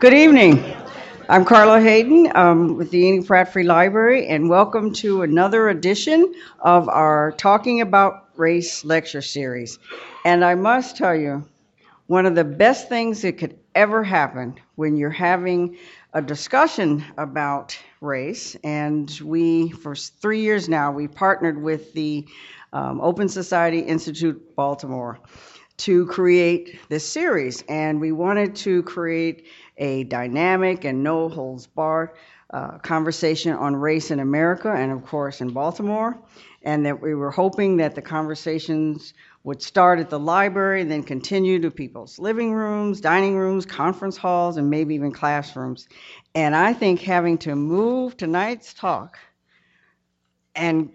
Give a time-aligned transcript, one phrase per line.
[0.00, 0.62] Good evening.
[1.28, 6.34] I'm Carla Hayden um, with the Enoch Pratt Free Library, and welcome to another edition
[6.60, 9.80] of our Talking About Race lecture series.
[10.24, 11.48] And I must tell you,
[12.06, 15.76] one of the best things that could ever happen when you're having
[16.12, 22.24] a discussion about race, and we, for three years now, we partnered with the
[22.72, 25.18] um, Open Society Institute Baltimore
[25.78, 27.62] to create this series.
[27.68, 29.46] And we wanted to create
[29.78, 32.10] a dynamic and no holds barred
[32.50, 36.18] uh, conversation on race in America and, of course, in Baltimore.
[36.62, 41.02] And that we were hoping that the conversations would start at the library and then
[41.02, 45.88] continue to people's living rooms, dining rooms, conference halls, and maybe even classrooms.
[46.34, 49.18] And I think having to move tonight's talk
[50.54, 50.92] and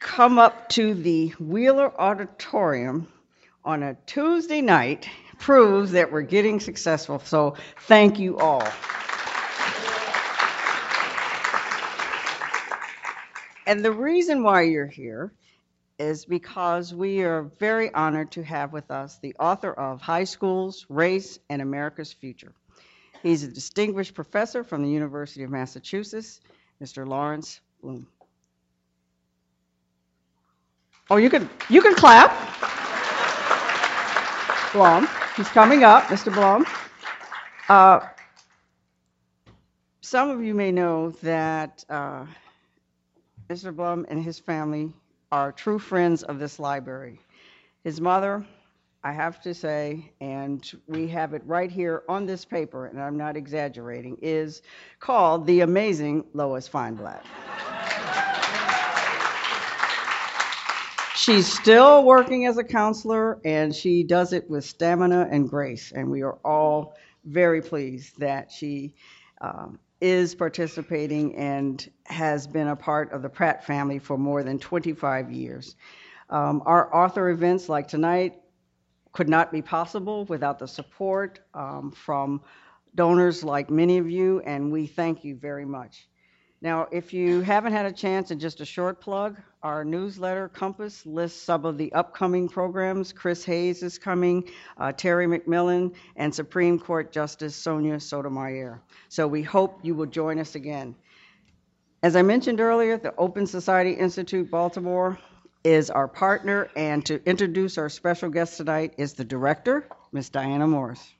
[0.00, 3.08] come up to the Wheeler Auditorium
[3.64, 7.20] on a Tuesday night proves that we're getting successful.
[7.20, 8.66] So thank you all.
[13.66, 15.32] And the reason why you're here
[15.98, 20.86] is because we are very honored to have with us the author of High Schools,
[20.88, 22.52] Race, and America's Future.
[23.22, 26.40] He's a distinguished professor from the University of Massachusetts,
[26.82, 27.06] Mr.
[27.06, 28.06] Lawrence Blum.
[31.10, 32.32] Oh, you can you can clap.
[34.72, 35.08] Blum.
[35.36, 36.32] He's coming up, Mr.
[36.32, 36.66] Blum.
[37.68, 38.00] Uh,
[40.02, 42.26] some of you may know that uh,
[43.50, 43.74] Mr.
[43.74, 44.92] Blum and his family
[45.32, 47.20] are true friends of this library.
[47.84, 48.44] His mother,
[49.04, 53.16] I have to say, and we have it right here on this paper, and I'm
[53.16, 54.62] not exaggerating, is
[55.00, 57.22] called The Amazing Lois Feinblatt.
[61.24, 65.90] She's still working as a counselor, and she does it with stamina and grace.
[65.90, 68.92] And we are all very pleased that she
[69.40, 74.58] um, is participating and has been a part of the Pratt family for more than
[74.58, 75.76] 25 years.
[76.28, 78.34] Um, our author events like tonight
[79.12, 82.42] could not be possible without the support um, from
[82.94, 86.06] donors like many of you, and we thank you very much.
[86.64, 91.04] Now, if you haven't had a chance, and just a short plug, our newsletter Compass
[91.04, 93.12] lists some of the upcoming programs.
[93.12, 94.48] Chris Hayes is coming,
[94.78, 98.80] uh, Terry McMillan, and Supreme Court Justice Sonia Sotomayor.
[99.10, 100.94] So we hope you will join us again.
[102.02, 105.18] As I mentioned earlier, the Open Society Institute Baltimore
[105.64, 110.30] is our partner, and to introduce our special guest tonight is the director, Ms.
[110.30, 111.12] Diana Morris.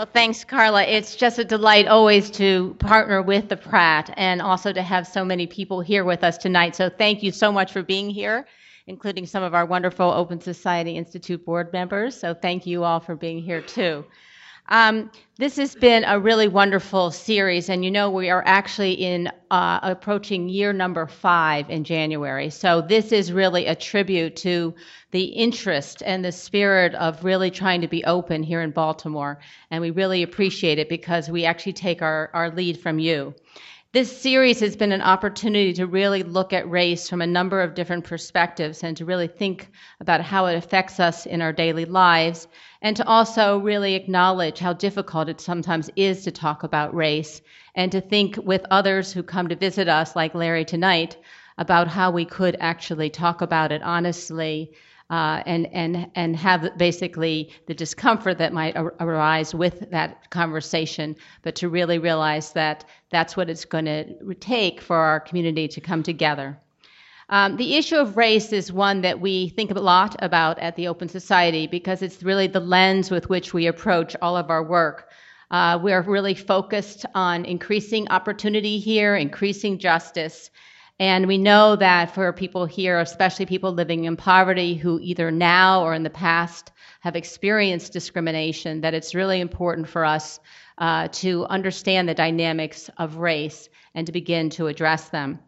[0.00, 0.84] Well, thanks, Carla.
[0.84, 5.26] It's just a delight always to partner with the Pratt and also to have so
[5.26, 6.74] many people here with us tonight.
[6.74, 8.46] So thank you so much for being here,
[8.86, 12.18] including some of our wonderful Open Society Institute board members.
[12.18, 14.06] So thank you all for being here too.
[14.70, 19.28] Um, this has been a really wonderful series, and you know we are actually in
[19.50, 22.50] uh, approaching year number five in January.
[22.50, 24.72] So this is really a tribute to
[25.10, 29.40] the interest and the spirit of really trying to be open here in Baltimore,
[29.72, 33.34] and we really appreciate it because we actually take our, our lead from you.
[33.92, 37.74] This series has been an opportunity to really look at race from a number of
[37.74, 39.68] different perspectives and to really think
[39.98, 42.46] about how it affects us in our daily lives
[42.82, 47.42] and to also really acknowledge how difficult it sometimes is to talk about race
[47.74, 51.16] and to think with others who come to visit us, like Larry tonight,
[51.58, 54.72] about how we could actually talk about it honestly
[55.10, 61.16] uh, and and and have basically the discomfort that might ar- arise with that conversation,
[61.42, 65.80] but to really realize that that's what it's going to take for our community to
[65.80, 66.56] come together.
[67.28, 70.88] Um, the issue of race is one that we think a lot about at the
[70.88, 75.10] Open Society because it's really the lens with which we approach all of our work.
[75.50, 80.50] Uh, we're really focused on increasing opportunity here, increasing justice,
[81.00, 85.82] and we know that for people here, especially people living in poverty who either now
[85.82, 90.38] or in the past have experienced discrimination, that it's really important for us
[90.76, 95.38] uh, to understand the dynamics of race and to begin to address them.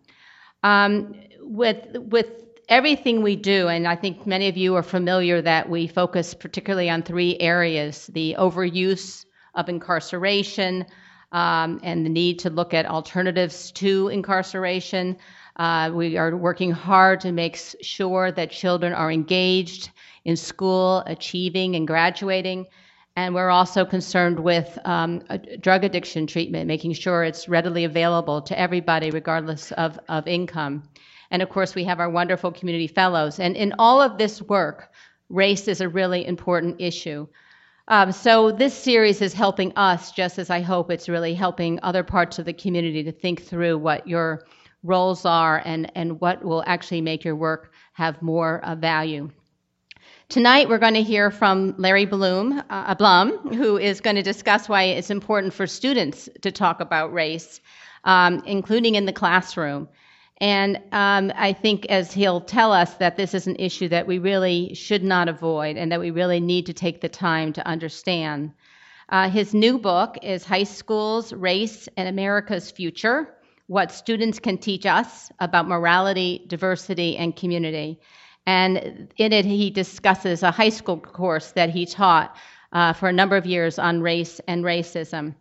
[0.62, 2.30] Um, with with
[2.70, 6.88] everything we do, and I think many of you are familiar that we focus particularly
[6.88, 10.86] on three areas: the overuse of incarceration,
[11.32, 15.18] um, and the need to look at alternatives to incarceration.
[15.56, 19.90] Uh, we are working hard to make sure that children are engaged
[20.24, 22.66] in school, achieving and graduating.
[23.16, 25.22] And we're also concerned with um,
[25.60, 30.84] drug addiction treatment, making sure it's readily available to everybody, regardless of, of income.
[31.30, 33.38] And of course, we have our wonderful community fellows.
[33.38, 34.90] And in all of this work,
[35.28, 37.26] race is a really important issue.
[37.88, 42.04] Um, so this series is helping us, just as I hope it's really helping other
[42.04, 44.44] parts of the community to think through what your
[44.82, 49.30] roles are and, and what will actually make your work have more uh, value.
[50.28, 54.68] Tonight, we're going to hear from Larry Bloom, uh, Blum, who is going to discuss
[54.68, 57.60] why it's important for students to talk about race,
[58.04, 59.88] um, including in the classroom.
[60.38, 64.18] And um, I think, as he'll tell us, that this is an issue that we
[64.18, 68.52] really should not avoid and that we really need to take the time to understand.
[69.08, 73.28] Uh, his new book is High Schools, Race, and America's Future
[73.66, 78.00] What Students Can Teach Us About Morality, Diversity, and Community.
[78.46, 82.36] And in it, he discusses a high school course that he taught
[82.72, 85.34] uh, for a number of years on race and racism.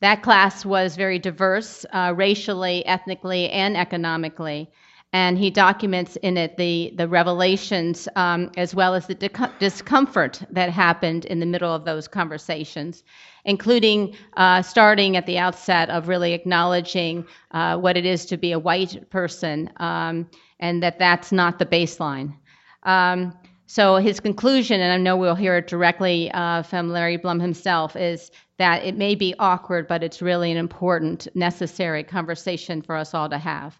[0.00, 4.70] That class was very diverse, uh, racially, ethnically, and economically.
[5.14, 9.14] And he documents in it the, the revelations um, as well as the
[9.58, 13.04] discomfort that happened in the middle of those conversations,
[13.46, 18.52] including uh, starting at the outset of really acknowledging uh, what it is to be
[18.52, 20.28] a white person um,
[20.60, 22.34] and that that's not the baseline.
[22.82, 23.32] Um,
[23.66, 27.96] so his conclusion, and I know we'll hear it directly uh, from Larry Blum himself,
[27.96, 33.14] is that it may be awkward, but it's really an important, necessary conversation for us
[33.14, 33.78] all to have.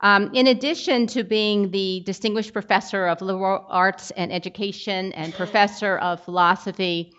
[0.00, 5.98] Um, in addition to being the Distinguished Professor of Liberal Arts and Education and Professor
[5.98, 7.12] of Philosophy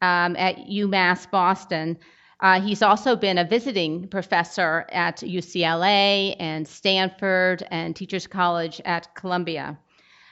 [0.00, 1.98] um, at UMass Boston,
[2.40, 9.14] uh, he's also been a visiting professor at UCLA and Stanford and Teachers College at
[9.14, 9.78] Columbia.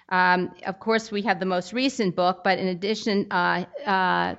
[0.08, 4.34] Um, of course, we have the most recent book, but in addition, uh, uh,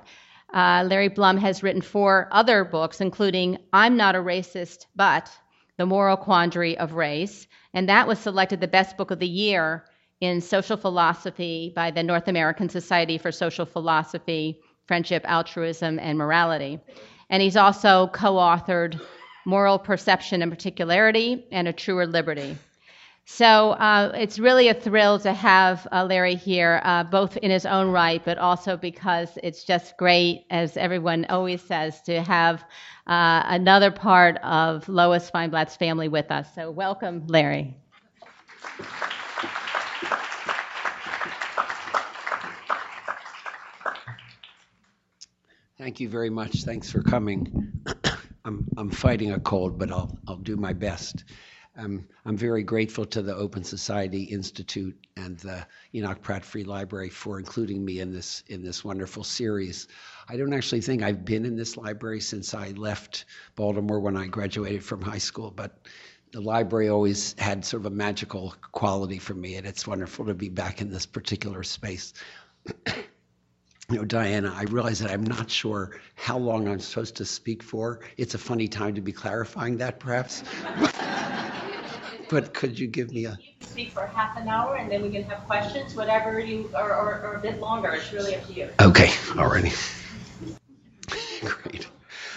[0.52, 5.30] uh, Larry Blum has written four other books, including I'm Not a Racist, but
[5.78, 7.46] The Moral Quandary of Race.
[7.74, 9.84] And that was selected the best book of the year
[10.20, 16.78] in social philosophy by the North American Society for Social Philosophy, Friendship, Altruism, and Morality.
[17.30, 19.00] And he's also co authored
[19.46, 22.56] Moral Perception and Particularity and A Truer Liberty.
[23.24, 27.64] So uh, it's really a thrill to have uh, Larry here, uh, both in his
[27.64, 32.64] own right, but also because it's just great, as everyone always says, to have
[33.06, 36.52] uh, another part of Lois Feinblatt's family with us.
[36.54, 37.76] So welcome, Larry.
[45.78, 46.62] Thank you very much.
[46.64, 47.72] Thanks for coming.
[48.44, 51.24] I'm, I'm fighting a cold, but I'll, I'll do my best.
[51.74, 57.08] Um, I'm very grateful to the Open Society Institute and the Enoch Pratt Free Library
[57.08, 59.88] for including me in this in this wonderful series.
[60.28, 63.24] I don't actually think I've been in this library since I left
[63.54, 65.88] Baltimore when I graduated from high school, but
[66.32, 70.34] the library always had sort of a magical quality for me, and it's wonderful to
[70.34, 72.12] be back in this particular space.
[72.86, 77.62] you know, Diana, I realize that I'm not sure how long I'm supposed to speak
[77.62, 78.00] for.
[78.18, 80.42] It's a funny time to be clarifying that, perhaps.
[82.28, 83.30] but could you give me a?
[83.30, 86.70] You can speak for half an hour, and then we can have questions, whatever you,
[86.74, 87.90] or, or, or a bit longer.
[87.90, 88.68] It's really up to you.
[88.80, 89.72] Okay, already.
[91.40, 91.88] Great.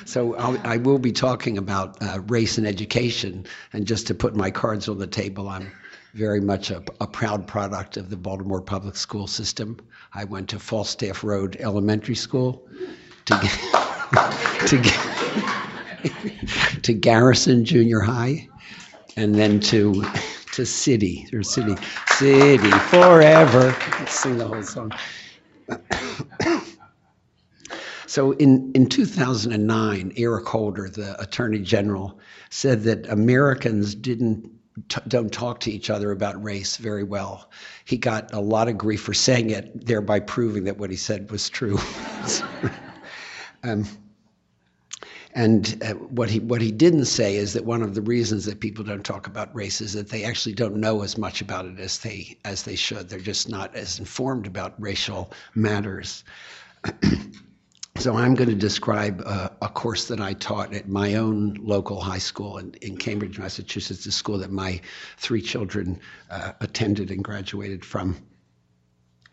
[0.05, 4.35] So I'll, I will be talking about uh, race and education, and just to put
[4.35, 5.71] my cards on the table, I'm
[6.13, 9.77] very much a, a, proud product of the Baltimore public school system.
[10.13, 12.65] I went to Falstaff Road Elementary School,
[13.25, 13.33] to,
[14.68, 14.81] to,
[16.81, 18.47] to Garrison Junior High,
[19.16, 20.04] and then to
[20.54, 21.76] to city or city
[22.18, 23.76] city forever.
[24.07, 24.92] Sing the whole song.
[28.07, 32.19] So in, in 2009 eric holder the attorney general
[32.50, 34.50] said that americans didn't
[34.90, 37.50] t- don't talk to each other about race very well.
[37.86, 41.31] He got a lot of grief for saying it thereby proving that what he said
[41.31, 41.78] was true.
[43.64, 43.88] Um,
[45.35, 48.61] and uh, what he what he didn't say is that one of the reasons that
[48.61, 51.77] people don't talk about race is that they actually don't know as much about it
[51.77, 53.09] as they as they should.
[53.09, 56.23] They're just not as informed about racial matters.
[57.97, 61.99] so I'm going to describe a, a, course that I taught at my own local
[61.99, 64.80] high school in, in Cambridge, Massachusetts, the school that my
[65.18, 65.99] three children
[66.30, 68.15] uh, attended and graduated from.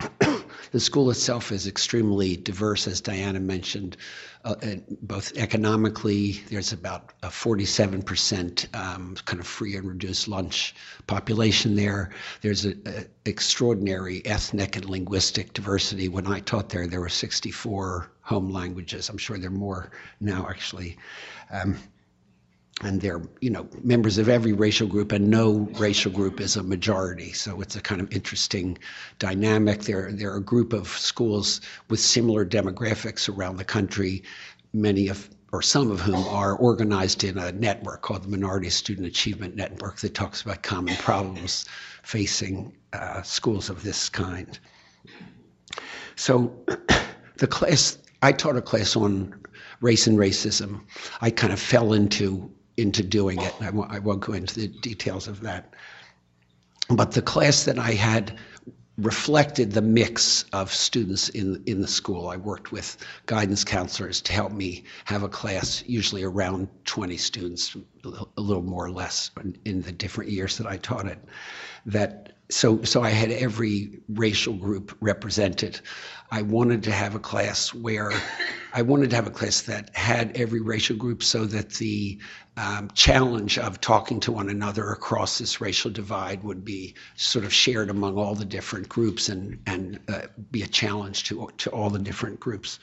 [0.71, 3.97] the school itself is extremely diverse, as Diana mentioned
[4.45, 4.55] uh,
[5.01, 10.75] both economically, there's about a 47% um, kind of free and reduced lunch
[11.07, 12.09] population there.
[12.41, 16.09] There's an extraordinary ethnic and linguistic diversity.
[16.09, 19.07] When I taught there, there were 64 home languages.
[19.07, 20.97] I'm sure there are more now, actually.
[21.49, 21.77] Um,
[22.81, 26.63] and they're you know members of every racial group and no racial group is a
[26.63, 28.77] majority so it's a kind of interesting
[29.19, 34.23] dynamic there there are a group of schools with similar demographics around the country
[34.73, 39.05] many of or some of whom are organized in a network called the Minority Student
[39.05, 41.65] Achievement Network that talks about common problems
[42.01, 44.57] facing uh, schools of this kind.
[46.15, 46.51] So,
[47.37, 49.35] the class I taught a class on
[49.79, 50.81] race and racism.
[51.21, 53.53] I kind of fell into into doing it.
[53.61, 55.73] I won't, won't go into the details of that.
[56.89, 58.37] But the class that I had
[58.97, 62.27] reflected the mix of students in in the school.
[62.27, 67.75] I worked with guidance counselors to help me have a class, usually around 20 students,
[68.05, 69.31] a little more or less
[69.65, 71.17] in the different years that I taught it.
[71.87, 75.79] That so so I had every racial group represented.
[76.33, 78.11] I wanted to have a class where
[78.73, 82.17] I wanted to have a class that had every racial group so that the
[82.57, 87.53] um, challenge of talking to one another across this racial divide would be sort of
[87.53, 91.91] shared among all the different groups and and uh, be a challenge to to all
[91.91, 92.79] the different groups.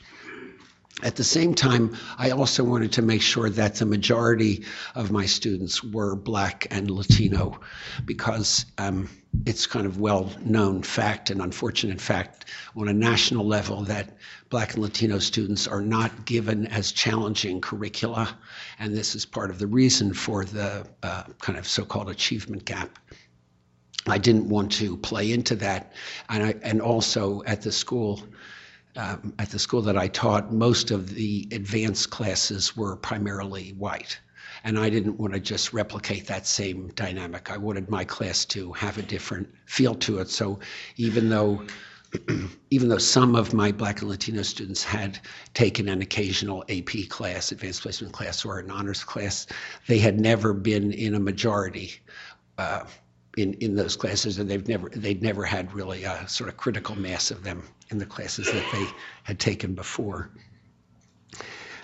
[1.03, 4.63] At the same time, I also wanted to make sure that the majority
[4.95, 7.59] of my students were Black and Latino
[8.05, 9.09] because um,
[9.45, 12.45] it's kind of well known fact and unfortunate fact
[12.75, 14.17] on a national level that
[14.49, 18.37] Black and Latino students are not given as challenging curricula.
[18.79, 22.65] And this is part of the reason for the uh, kind of so called achievement
[22.65, 22.99] gap.
[24.07, 25.93] I didn't want to play into that.
[26.29, 28.23] And, I, and also at the school,
[28.95, 34.19] um, at the school that I taught, most of the advanced classes were primarily white.
[34.63, 37.49] And I didn't want to just replicate that same dynamic.
[37.51, 40.29] I wanted my class to have a different feel to it.
[40.29, 40.59] So
[40.97, 41.65] even though
[42.69, 45.19] even though some of my black and Latino students had
[45.53, 49.47] taken an occasional AP class, advanced placement class, or an honors class,
[49.87, 51.93] they had never been in a majority
[52.57, 52.83] uh,
[53.37, 56.95] in in those classes, and they've never they'd never had really a sort of critical
[56.95, 58.85] mass of them in the classes that they
[59.23, 60.31] had taken before.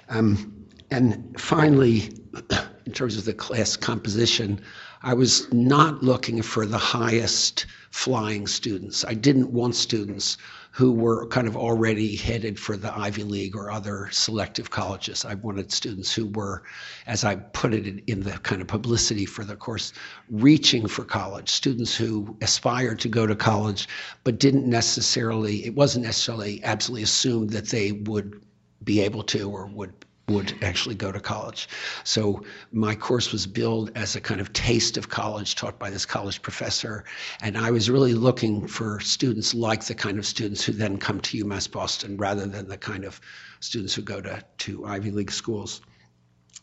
[0.09, 2.09] Um, and finally,
[2.87, 4.61] in terms of the class composition,
[5.03, 9.03] I was not looking for the highest flying students.
[9.03, 10.37] I didn't want students
[10.71, 15.25] who were kind of already headed for the Ivy League or other selective colleges.
[15.25, 16.63] I wanted students who were,
[17.07, 19.91] as I put it in, the kind of publicity for the course,
[20.29, 23.89] reaching for college, students who aspired to go to college
[24.23, 28.41] but didn't necessarily, it wasn't necessarily absolutely assumed that they would
[28.81, 29.91] be able to or would
[30.29, 31.69] would actually go to college.
[32.03, 32.43] So
[32.73, 36.41] my course was billed as a kind of taste of college taught by this college
[36.41, 37.05] professor.
[37.41, 41.21] And I was really looking for students like the kind of students who then come
[41.21, 43.21] to UMass Boston rather than the kind of
[43.61, 45.79] students who go to, to Ivy League schools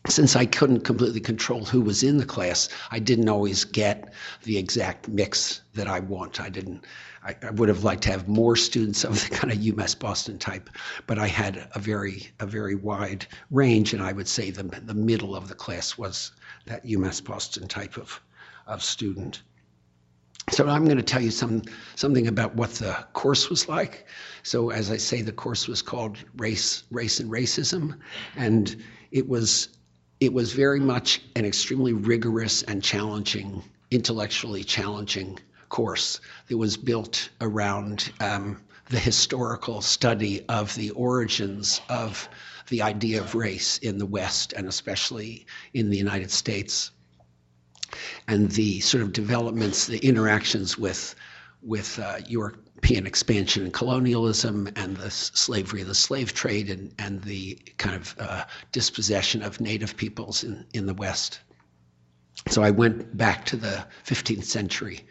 [0.07, 4.57] since I couldn't completely control who was in the class, I didn't always get the
[4.57, 6.39] exact mix that I want.
[6.39, 6.85] I didn't.
[7.25, 10.37] I, I, would have liked to have more students of the kind of UMass Boston
[10.37, 10.69] type,
[11.07, 14.93] but I had a very a very wide range, and I would say the the
[14.93, 16.31] middle of the class was
[16.67, 18.21] that UMass Boston type of
[18.67, 19.41] of student.
[20.51, 21.63] So I'm going to tell you some
[21.95, 24.05] something about what the course was like.
[24.43, 27.97] So as I say, the course was called Race, Race and Racism,
[28.35, 28.75] and
[29.11, 29.69] it was
[30.19, 37.29] it was very much an extremely rigorous and challenging, intellectually challenging course that was built
[37.41, 42.29] around um, the historical study of the origins of
[42.67, 46.91] the idea of race in the West and especially in the United States,
[48.27, 51.15] and the sort of developments, the interactions with
[51.61, 57.55] with uh, European expansion and colonialism and the slavery the slave trade and, and the
[57.77, 61.39] kind of uh, dispossession of native peoples in, in the West.
[62.47, 65.05] So I went back to the 15th century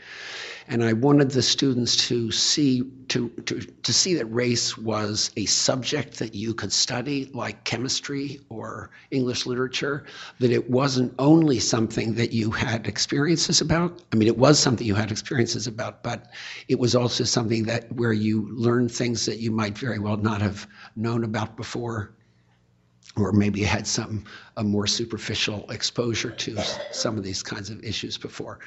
[0.66, 5.44] and I wanted the students to see to, to, to see that race was a
[5.44, 10.04] subject that you could study like chemistry or English literature,
[10.40, 14.02] that it wasn't only something that you had experiences about.
[14.12, 16.30] I mean, it was something you had experiences about, but
[16.68, 20.40] it was also something that where you learned things that you might very well not
[20.40, 20.66] have
[20.96, 22.14] known about before
[23.16, 24.24] or maybe had some
[24.56, 28.58] a more superficial exposure to some of these kinds of issues before.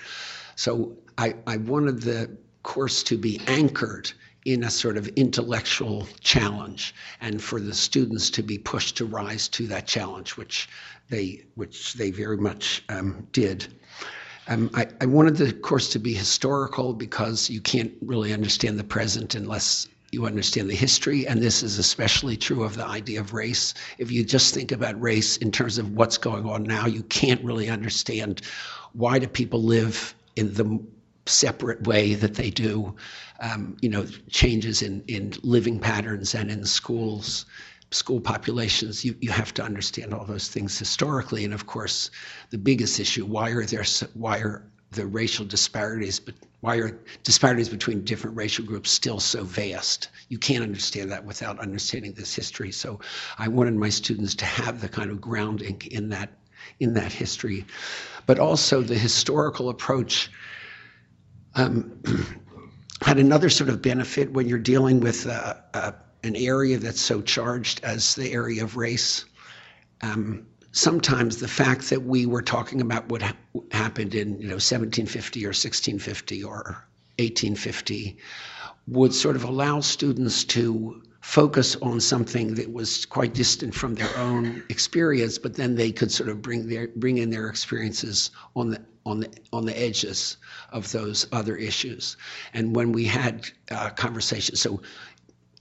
[0.55, 2.29] So I, I wanted the
[2.63, 4.11] course to be anchored
[4.45, 9.47] in a sort of intellectual challenge and for the students to be pushed to rise
[9.49, 10.69] to that challenge, which
[11.09, 13.67] they, which they very much um, did.
[14.47, 18.85] Um, I, I, wanted the course to be historical because you can't really understand the
[18.85, 23.33] present unless you understand the history, and this is especially true of the idea of
[23.33, 23.73] race.
[23.97, 27.43] If you just think about race in terms of what's going on now, you can't
[27.43, 28.41] really understand
[28.93, 30.79] why do people live in the
[31.25, 32.95] separate way that they do.
[33.41, 37.45] Um, you know, changes in in living patterns and in schools,
[37.91, 39.03] school populations.
[39.03, 42.11] You you have to understand all those things historically, and of course,
[42.49, 47.69] the biggest issue: why are there why are the racial disparities, but why are disparities
[47.69, 50.09] between different racial groups still so vast?
[50.29, 52.71] You can't understand that without understanding this history.
[52.71, 52.99] So
[53.37, 56.31] I wanted my students to have the kind of grounding in that
[56.79, 57.65] in that history,
[58.25, 60.29] but also the historical approach
[61.55, 62.01] um,
[63.01, 65.91] had another sort of benefit when you're dealing with uh, uh,
[66.23, 69.25] an area that's so charged as the area of race.
[70.01, 70.47] Um,
[70.77, 73.35] sometimes the fact that we were talking about what ha-
[73.71, 76.85] happened in you know 1750 or 1650 or
[77.17, 78.17] 1850
[78.87, 84.15] would sort of allow students to focus on something that was quite distant from their
[84.17, 88.69] own experience, but then they could sort of bring their bring in their experiences on
[88.69, 90.37] the on the on the edges
[90.71, 92.17] of those other issues.
[92.53, 94.79] And when we had uh, conversations, so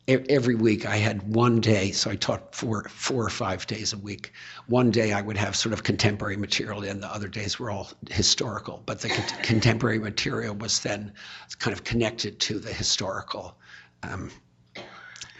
[0.08, 3.98] every week I had one day, so I taught four four or five days a
[3.98, 4.32] week.
[4.68, 7.90] One day I would have sort of contemporary material, and the other days were all
[8.10, 8.82] historical.
[8.86, 9.08] But the
[9.42, 11.12] contemporary material was then
[11.58, 13.56] kind of connected to the historical.
[14.02, 14.30] Um,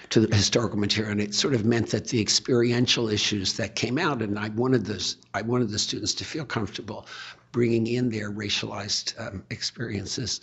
[0.09, 3.99] to the historical material, and it sort of meant that the experiential issues that came
[3.99, 7.09] out, and I wanted this, I wanted the students to feel comfortable
[7.51, 10.41] bringing in their racialized um, experiences.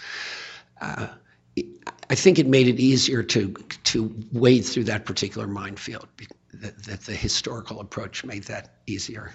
[0.82, 1.08] Uh,
[2.10, 3.54] I think it made it easier to
[3.86, 6.08] to wade through that particular minefield.
[6.54, 9.34] That, that the historical approach made that easier.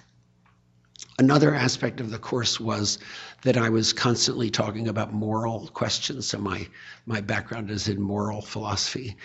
[1.18, 2.98] Another aspect of the course was
[3.42, 6.28] that I was constantly talking about moral questions.
[6.28, 6.68] So my
[7.06, 9.16] my background is in moral philosophy,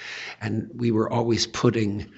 [0.42, 2.12] and we were always putting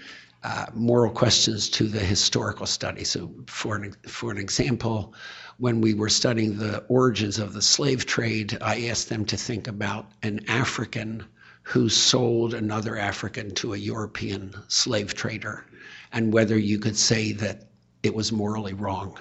[0.43, 3.03] uh, moral questions to the historical study.
[3.03, 5.13] So for an for an example,
[5.57, 9.67] when we were studying the origins of the slave trade, I asked them to think
[9.67, 11.25] about an African
[11.63, 15.65] who sold another African to a European slave trader
[16.11, 17.67] and whether you could say that
[18.03, 19.17] it was morally wrong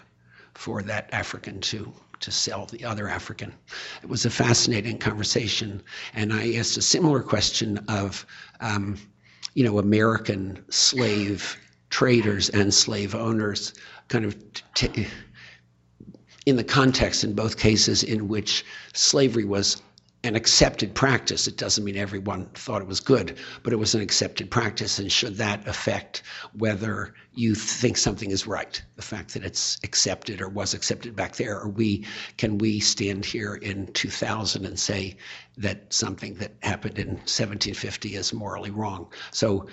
[0.54, 3.52] for that African to to sell the other African.
[4.02, 5.82] It was a fascinating conversation,
[6.14, 8.24] and I asked a similar question of,
[8.60, 8.96] um,
[9.54, 11.56] you know, American slave
[11.90, 13.74] traders and slave owners,
[14.08, 14.36] kind of
[14.74, 15.06] t-
[16.46, 19.82] in the context in both cases in which slavery was
[20.24, 21.46] an accepted practice.
[21.46, 24.98] It doesn't mean everyone thought it was good, but it was an accepted practice.
[24.98, 26.22] And should that affect
[26.54, 31.36] whether you think something is right, the fact that it's accepted or was accepted back
[31.36, 32.06] there, or we
[32.38, 35.16] can we stand here in 2000 and say
[35.58, 39.12] that something that happened in 1750 is morally wrong?
[39.30, 39.68] So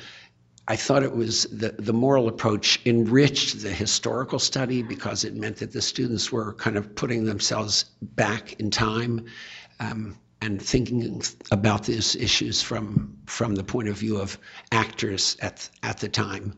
[0.67, 5.57] I thought it was the, the moral approach enriched the historical study because it meant
[5.57, 9.25] that the students were kind of putting themselves back in time
[9.79, 11.21] um, and thinking
[11.51, 14.37] about these issues from from the point of view of
[14.71, 16.53] actors at at the time,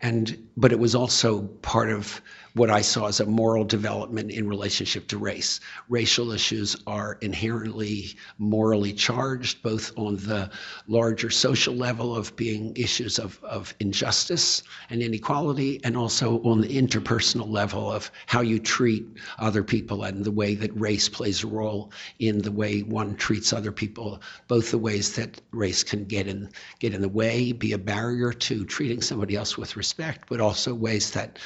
[0.00, 2.20] and but it was also part of
[2.58, 5.60] what I saw as a moral development in relationship to race.
[5.88, 10.50] Racial issues are inherently morally charged, both on the
[10.88, 16.76] larger social level of being issues of, of injustice and inequality, and also on the
[16.76, 19.06] interpersonal level of how you treat
[19.38, 23.52] other people and the way that race plays a role in the way one treats
[23.52, 27.72] other people, both the ways that race can get in get in the way, be
[27.72, 31.38] a barrier to treating somebody else with respect, but also ways that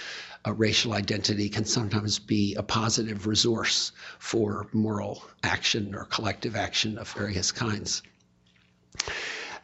[0.44, 6.98] a racial identity can sometimes be a positive resource for moral action or collective action
[6.98, 8.02] of various kinds.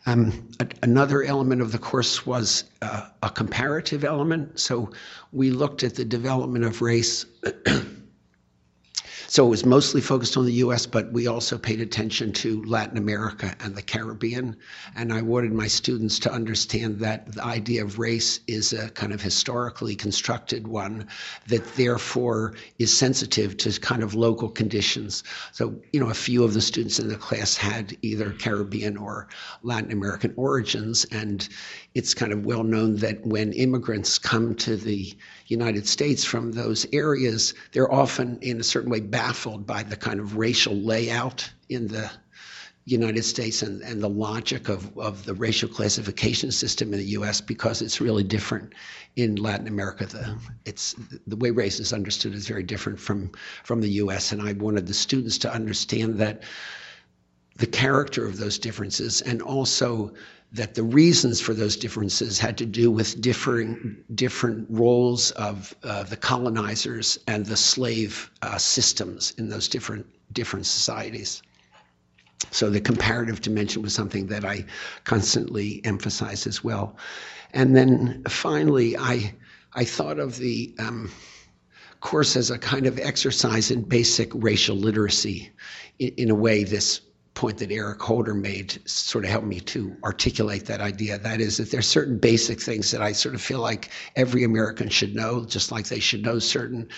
[0.06, 4.58] Um, a, another element of the course was uh, a comparative element.
[4.60, 4.90] So
[5.32, 7.26] we looked at the development of race
[9.30, 12.96] So it was mostly focused on the US, but we also paid attention to Latin
[12.96, 14.56] America and the Caribbean.
[14.96, 19.12] And I wanted my students to understand that the idea of race is a kind
[19.12, 21.08] of historically constructed one
[21.46, 25.24] that therefore is sensitive to kind of local conditions.
[25.52, 29.28] So, you know, a few of the students in the class had either Caribbean or
[29.62, 31.04] Latin American origins.
[31.04, 31.46] And
[31.94, 35.12] it's kind of well known that when immigrants come to the
[35.46, 40.20] United States from those areas, they're often in a certain way baffled by the kind
[40.20, 42.10] of racial layout in the
[42.84, 47.40] United States and, and the logic of, of the racial classification system in the US
[47.40, 48.72] because it's really different
[49.16, 50.06] in Latin America.
[50.06, 50.94] The, it's,
[51.26, 53.30] the way race is understood is very different from,
[53.64, 54.32] from the US.
[54.32, 56.44] And I wanted the students to understand that
[57.56, 60.14] the character of those differences and also
[60.52, 66.02] that the reasons for those differences had to do with differing different roles of uh,
[66.04, 71.42] the colonizers and the slave uh, systems in those different different societies.
[72.50, 74.64] So the comparative dimension was something that I
[75.04, 76.96] constantly emphasize as well.
[77.52, 79.34] And then finally, I
[79.74, 81.10] I thought of the um,
[82.00, 85.50] course as a kind of exercise in basic racial literacy.
[85.98, 87.00] In, in a way, this
[87.38, 91.18] point that Eric Holder made sort of helped me to articulate that idea.
[91.18, 94.88] That is, that there's certain basic things that I sort of feel like every American
[94.88, 96.88] should know, just like they should know certain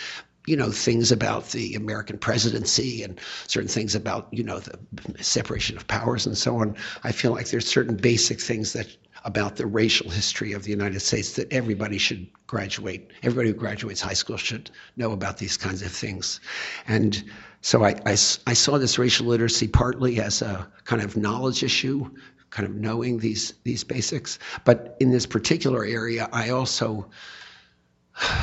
[0.46, 4.78] you know things about the American presidency and certain things about you know the
[5.22, 6.74] separation of powers and so on.
[7.04, 8.88] I feel like there's certain basic things that
[9.24, 13.10] about the racial history of the United States that everybody should graduate.
[13.22, 16.40] Everybody who graduates high school should know about these kinds of things,
[16.86, 17.22] and
[17.62, 22.10] so I, I, I saw this racial literacy partly as a kind of knowledge issue,
[22.48, 24.38] kind of knowing these these basics.
[24.64, 27.10] But in this particular area, I also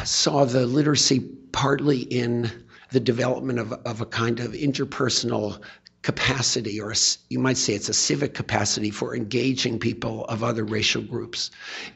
[0.03, 1.19] saw the literacy
[1.51, 2.51] partly in
[2.91, 5.61] the development of, of a kind of interpersonal
[6.07, 6.95] capacity, or a,
[7.27, 11.51] you might say it's a civic capacity for engaging people of other racial groups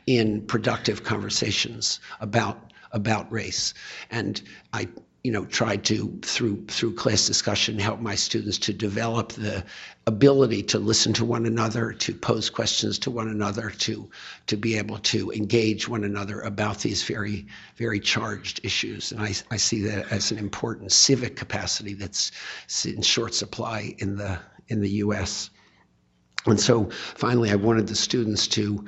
[0.05, 3.73] in productive conversations about about race.
[4.09, 4.41] And
[4.73, 4.89] I
[5.23, 9.63] you know, tried to through through class discussion help my students to develop the
[10.07, 14.09] ability to listen to one another, to pose questions to one another, to
[14.47, 19.11] to be able to engage one another about these very very charged issues.
[19.11, 22.31] And I, I see that as an important civic capacity that's
[22.83, 25.51] in short supply in the in the U.S.
[26.47, 28.85] And so finally, I wanted the students to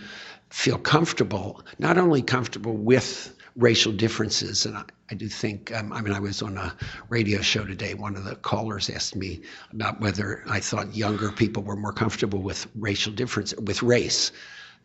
[0.49, 4.65] feel comfortable, not only comfortable with racial differences.
[4.65, 6.75] And I, I do think, um, I mean, I was on a
[7.09, 7.93] radio show today.
[7.93, 12.39] One of the callers asked me about whether I thought younger people were more comfortable
[12.39, 14.31] with racial difference, with race,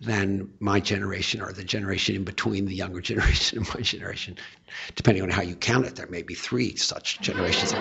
[0.01, 4.37] than my generation or the generation in between the younger generation and my generation.
[4.95, 7.75] Depending on how you count it, there may be three such generations.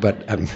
[0.00, 0.48] but um,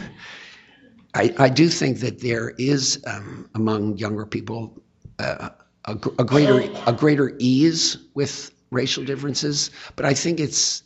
[1.14, 4.82] I, I, do think that there is um, among younger people
[5.20, 5.50] uh,
[5.84, 10.82] a, a, greater a greater ease with racial differences, but I think it's,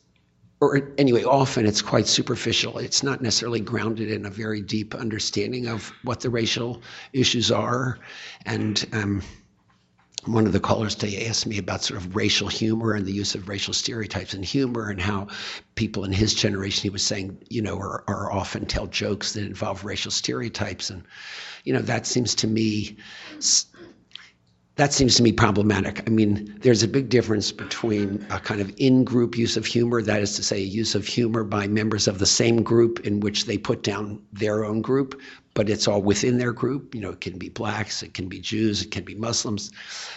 [0.60, 2.78] or anyway, often it's quite superficial.
[2.78, 7.98] It's not necessarily grounded in a very deep understanding of what the racial issues are.
[8.44, 9.22] And um,
[10.24, 13.36] one of the callers today asked me about sort of racial humor and the use
[13.36, 15.28] of racial stereotypes in humor and how
[15.76, 19.44] people in his generation, he was saying, you know, are, are often tell jokes that
[19.44, 20.90] involve racial stereotypes.
[20.90, 21.04] And,
[21.62, 22.96] you know, that seems to me
[24.78, 26.06] that seems to me problematic.
[26.06, 30.00] I mean, there's a big difference between a kind of in group use of humor,
[30.02, 33.46] that is to say, use of humor by members of the same group in which
[33.46, 35.20] they put down their own group,
[35.54, 36.94] but it's all within their group.
[36.94, 39.72] You know, it can be blacks, it can be Jews, it can be Muslims.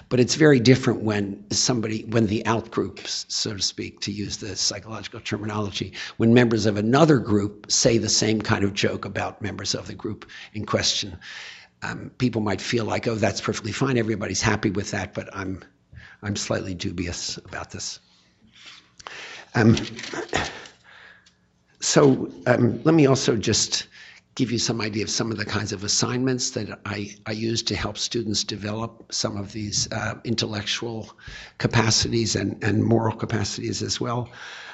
[0.10, 4.38] But it's very different when somebody, when the out groups, so to speak, to use
[4.38, 9.41] the psychological terminology, when members of another group say the same kind of joke about
[9.41, 11.17] members of the group in question
[11.84, 13.98] um, people might feel like, oh, that's perfectly fine.
[13.98, 15.63] Everybody's happy with that, but I'm,
[16.22, 18.00] I'm slightly dubious about this.
[19.56, 19.76] Um,
[21.80, 23.88] so um, let me also just
[24.36, 27.63] give you some idea of some of the kinds of assignments that I, I use
[27.63, 31.12] to help students develop some of these uh, intellectual
[31.58, 34.30] capacities and, and moral capacities as well.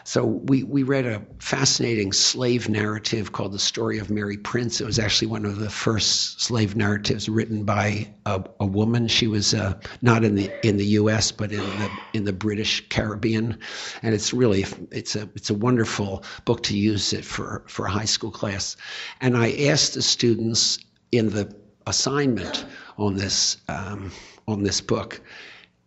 [0.08, 4.80] So we, we read a fascinating slave narrative called The Story of Mary Prince.
[4.80, 9.10] It was actually one of the first slave narratives written by a, a woman.
[9.10, 11.34] She was uh, not in the in the U.S.
[11.34, 13.60] but in the in the British Caribbean,
[14.02, 17.92] and it's really it's a it's a wonderful book to use it for for a
[17.92, 18.78] high school class.
[19.20, 20.80] And I asked the students
[21.12, 21.54] in the
[21.86, 22.66] assignment
[22.98, 24.14] on this um,
[24.48, 25.20] on this book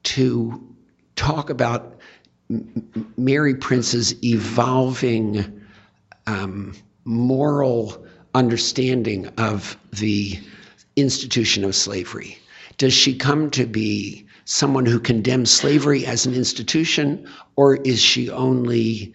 [0.03, 0.77] to
[1.17, 2.00] talk about
[3.17, 5.61] Mary Prince's evolving
[6.27, 10.39] um, moral understanding of the
[10.97, 12.39] institution of slavery?
[12.79, 18.31] Does she come to be someone who condemns slavery as an institution, or is she
[18.31, 19.15] only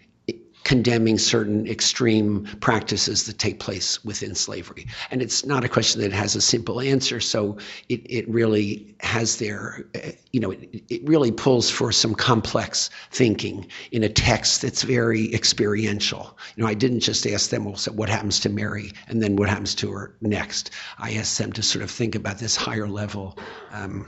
[0.65, 4.87] condemning certain extreme practices that take place within slavery.
[5.11, 7.19] And it's not a question that has a simple answer.
[7.19, 9.85] So it, it really has their,
[10.31, 15.31] you know, it, it really pulls for some complex thinking in a text that's very
[15.35, 16.35] experiential.
[16.55, 19.35] You know, I didn't just ask them, well, so what happens to Mary and then
[19.35, 20.71] what happens to her next.
[20.97, 23.37] I asked them to sort of think about this higher level
[23.71, 24.07] um,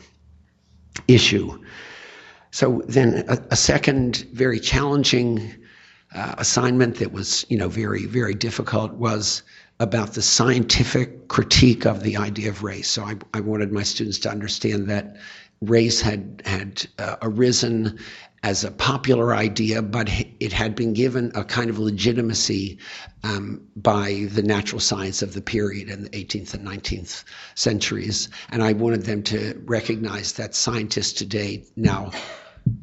[1.07, 1.63] issue.
[2.49, 5.53] So then a, a second very challenging
[6.13, 9.43] uh, assignment that was, you know, very, very difficult was
[9.79, 12.89] about the scientific critique of the idea of race.
[12.89, 15.17] So I, I wanted my students to understand that
[15.61, 17.99] race had had uh, arisen
[18.43, 22.77] as a popular idea, but it had been given a kind of legitimacy
[23.23, 27.23] um, by the natural science of the period in the 18th and 19th
[27.55, 28.29] centuries.
[28.49, 32.11] And I wanted them to recognize that scientists today now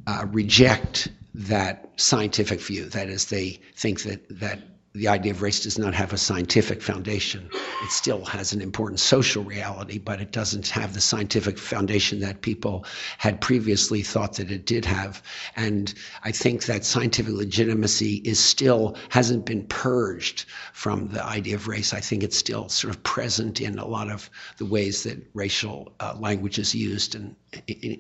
[0.07, 2.87] uh, reject that scientific view.
[2.87, 4.61] That is, they think that that
[4.95, 7.51] the idea of race does not have a scientific foundation.
[7.53, 12.43] It still has an important social reality, but it doesn't have the scientific foundation that
[12.43, 12.85] people
[13.19, 15.21] had previously thought that it did have.
[15.57, 15.93] And
[16.23, 21.93] I think that scientific legitimacy is still hasn't been purged from the idea of race.
[21.93, 25.93] I think it's still sort of present in a lot of the ways that racial
[25.99, 27.35] uh, language is used, and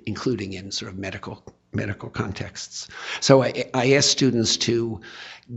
[0.06, 1.42] including in sort of medical
[1.74, 2.88] medical contexts.
[3.20, 5.00] So I, I asked students to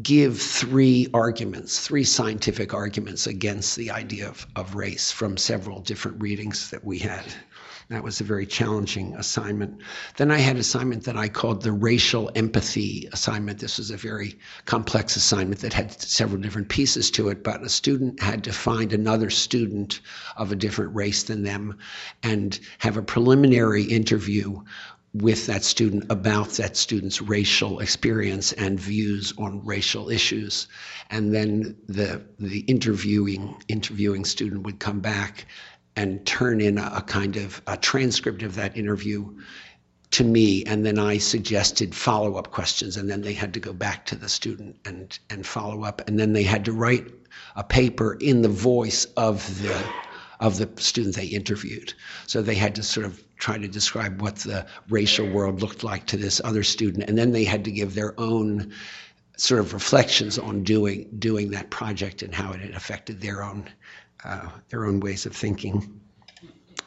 [0.01, 6.21] give three arguments, three scientific arguments against the idea of, of race from several different
[6.21, 7.23] readings that we had.
[7.89, 9.79] That was a very challenging assignment.
[10.17, 13.59] Then I had an assignment that I called the racial empathy assignment.
[13.59, 17.69] This was a very complex assignment that had several different pieces to it, but a
[17.69, 20.01] student had to find another student
[20.35, 21.77] of a different race than them
[22.23, 24.63] and have a preliminary interview
[25.13, 30.67] with that student about that student's racial experience and views on racial issues.
[31.09, 35.45] And then the the interviewing interviewing student would come back
[35.95, 39.35] and turn in a, a kind of a transcript of that interview
[40.11, 40.63] to me.
[40.65, 42.97] And then I suggested follow-up questions.
[42.97, 46.07] And then they had to go back to the student and and follow up.
[46.07, 47.07] And then they had to write
[47.55, 49.83] a paper in the voice of the
[50.39, 51.93] of the student they interviewed.
[52.27, 56.05] So they had to sort of try to describe what the racial world looked like
[56.07, 58.73] to this other student, and then they had to give their own
[59.37, 63.69] sort of reflections on doing doing that project and how it had affected their own
[64.23, 66.01] uh, their own ways of thinking.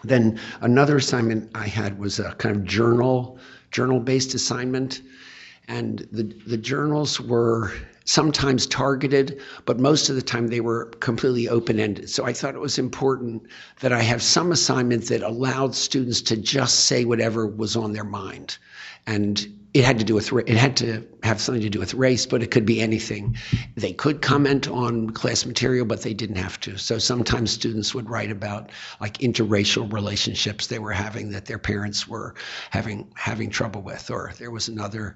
[0.02, 3.38] Then another assignment I had was a kind of journal
[3.70, 5.02] journal based assignment,
[5.68, 7.72] and the the journals were
[8.04, 12.08] sometimes targeted, but most of the time they were completely open ended.
[12.08, 13.42] So I thought it was important
[13.80, 18.04] that I have some assignment that allowed students to just say whatever was on their
[18.04, 18.58] mind.
[19.06, 22.26] And it had to do with it had to have something to do with race,
[22.26, 23.36] but it could be anything.
[23.76, 26.76] They could comment on class material, but they didn't have to.
[26.76, 32.08] So sometimes students would write about like interracial relationships they were having that their parents
[32.08, 32.34] were
[32.70, 35.14] having having trouble with, or there was another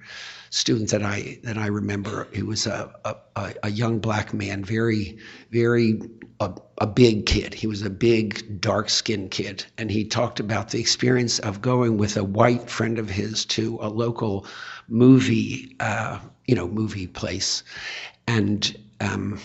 [0.51, 5.19] student that I that I remember who was a a, a young black man, very
[5.51, 6.01] very
[6.41, 7.55] a, a big kid.
[7.55, 11.97] He was a big dark skinned kid, and he talked about the experience of going
[11.97, 14.47] with a white friend of his to a local
[14.89, 17.63] movie uh, you know movie place,
[18.27, 18.77] and.
[19.01, 19.41] Um,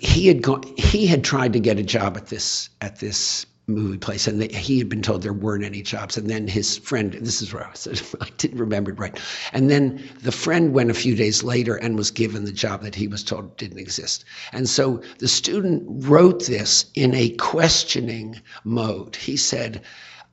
[0.00, 0.62] he had gone.
[0.76, 4.48] He had tried to get a job at this at this movie place, and they,
[4.48, 6.16] he had been told there weren't any jobs.
[6.16, 9.18] And then his friend, this is where I said I didn't remember it right.
[9.52, 12.94] And then the friend went a few days later and was given the job that
[12.94, 14.24] he was told didn't exist.
[14.52, 19.16] And so the student wrote this in a questioning mode.
[19.16, 19.82] He said,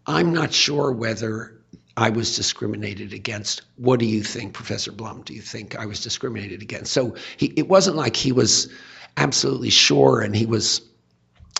[0.07, 1.51] "I'm not sure whether."
[1.97, 3.61] I was discriminated against.
[3.77, 5.21] What do you think, Professor Blum?
[5.21, 6.91] Do you think I was discriminated against?
[6.91, 8.67] So he, it wasn't like he was
[9.15, 10.81] absolutely sure and he was,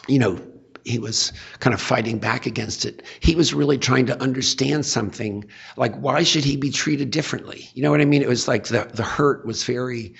[0.09, 0.38] you know,
[0.86, 3.04] he was kind of fighting back against it.
[3.19, 5.43] He was really trying to understand something
[5.76, 7.69] like why should he be treated differently?
[7.74, 8.21] You know what I mean?
[8.21, 10.13] It was like the the hurt was very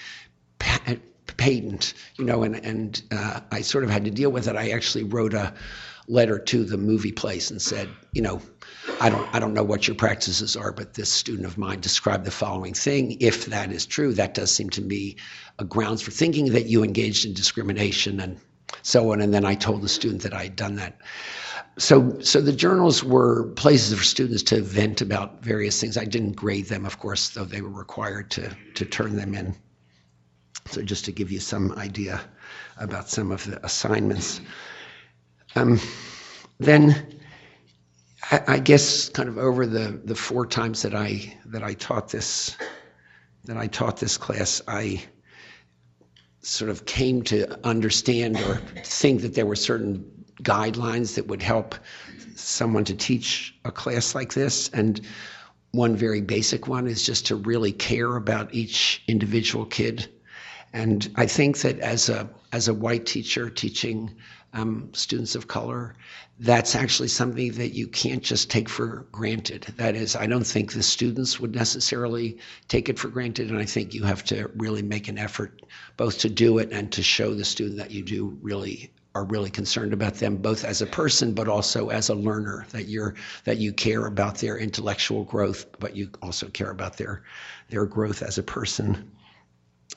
[0.58, 4.56] patent, you know, and and uh, I sort of had to deal with it.
[4.56, 5.54] I actually wrote a
[6.08, 8.42] letter to the movie place and said, you know,
[9.00, 12.26] I don't I don't know what your practices are, but this student of mine described
[12.26, 13.18] the following thing.
[13.20, 15.18] If that is true, that does seem to me
[15.60, 18.40] a grounds for thinking that you engaged in discrimination and
[18.82, 19.22] so on.
[19.22, 21.00] And then I told the student that I had done that.
[21.78, 25.98] So, so the journals were places for students to vent about various things.
[25.98, 29.56] I didn't grade them, of course, though they were required to to turn them in.
[30.68, 32.22] So, just to give you some idea
[32.78, 34.40] about some of the assignments.
[35.56, 35.80] Um,
[36.60, 37.20] then,
[38.32, 42.10] I, I guess, kind of over the the four times that I that I taught
[42.10, 42.56] this
[43.44, 45.04] that I taught this class, I
[46.46, 50.06] sort of came to understand or think that there were certain
[50.44, 51.76] guidelines that would help
[52.36, 54.70] someone to teach a class like this.
[54.70, 55.02] And
[55.72, 60.10] one very basic one is just to really care about each individual kid
[60.76, 64.14] And I think that as a as a white teacher teaching
[64.56, 65.96] um, students of color,
[66.40, 69.68] that's actually something that you can't just take for granted.
[69.78, 72.38] That is, I don't think the students would necessarily
[72.68, 75.62] take it for granted, and I think you have to really make an effort
[75.98, 79.50] both to do it and to show the student that you do really are really
[79.50, 83.16] concerned about them both as a person but also as a learner that you're
[83.46, 87.24] that you care about their intellectual growth but you also care about their
[87.70, 89.10] their growth as a person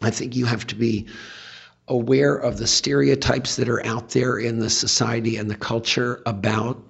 [0.03, 1.09] i think you have to be
[1.89, 6.83] aware of the stereotypes that are out there in the society and the culture about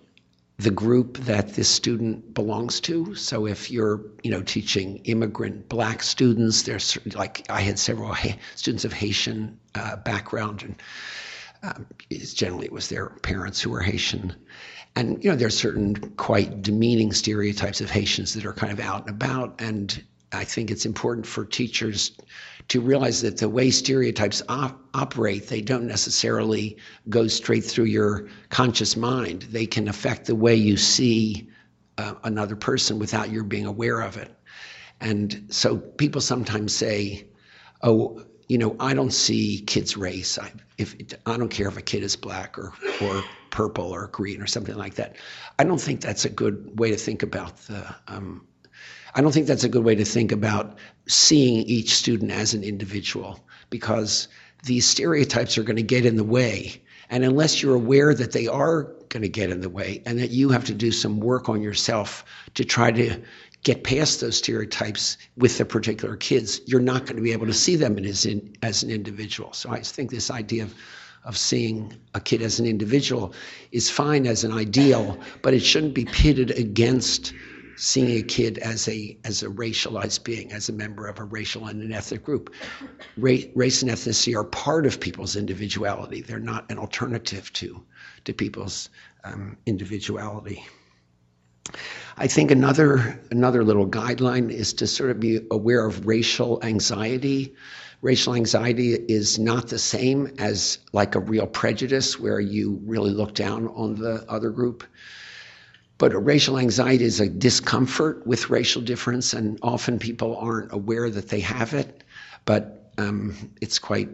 [0.59, 3.15] the group that this student belongs to.
[3.15, 8.15] So if you're, you know, teaching immigrant black students, there's like I had several
[8.57, 10.75] students of Haitian uh, background, and
[11.63, 11.87] um,
[12.35, 14.35] generally it was their parents who were Haitian.
[14.97, 19.03] And you know, there's certain quite demeaning stereotypes of Haitians that are kind of out
[19.03, 20.03] and about, and
[20.33, 22.13] I think it's important for teachers
[22.69, 26.77] to realize that the way stereotypes op- operate, they don't necessarily
[27.09, 29.43] go straight through your conscious mind.
[29.43, 31.49] They can affect the way you see
[31.97, 34.35] uh, another person without your being aware of it.
[35.01, 37.29] And so people sometimes say,
[37.83, 40.39] "Oh, you know, I don't see kids' race.
[40.39, 44.43] I, if I don't care if a kid is black or or purple or green
[44.43, 45.17] or something like that."
[45.59, 48.48] I don't think that's a good way to think about the um,
[49.15, 52.63] I don't think that's a good way to think about seeing each student as an
[52.63, 53.41] individual
[53.71, 54.29] because
[54.65, 56.83] these stereotypes are going to get in the way.
[57.11, 60.31] And unless you're aware that they are going to get in the way and that
[60.31, 63.23] you have to do some work on yourself to try to
[63.63, 67.55] get past those stereotypes with the particular kids, you're not going to be able to
[67.55, 69.53] see them as, in, as an individual.
[69.53, 70.75] So I think this idea of,
[71.25, 73.33] of seeing a kid as an individual
[73.73, 77.33] is fine as an ideal, but it shouldn't be pitted against
[77.79, 81.67] seeing a kid as a as a racialized being, as a member of a racial
[81.67, 82.53] and an ethnic group.
[83.17, 86.21] Ra- race and ethnicity are part of people's individuality.
[86.21, 87.83] They're not an alternative to
[88.25, 88.91] to people's
[89.25, 90.65] um, individuality.
[92.17, 97.55] I think another another little guideline is to sort of be aware of racial anxiety.
[98.01, 103.35] Racial anxiety is not the same as like a real prejudice where you really look
[103.35, 104.85] down on the other group.
[105.99, 111.29] But racial anxiety is a discomfort with racial difference, and often people aren't aware that
[111.29, 112.05] they have it.
[112.45, 114.09] But um, it's quite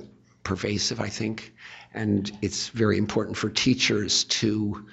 [0.45, 1.53] pervasive, I think,
[1.93, 4.87] and it's very important for teachers to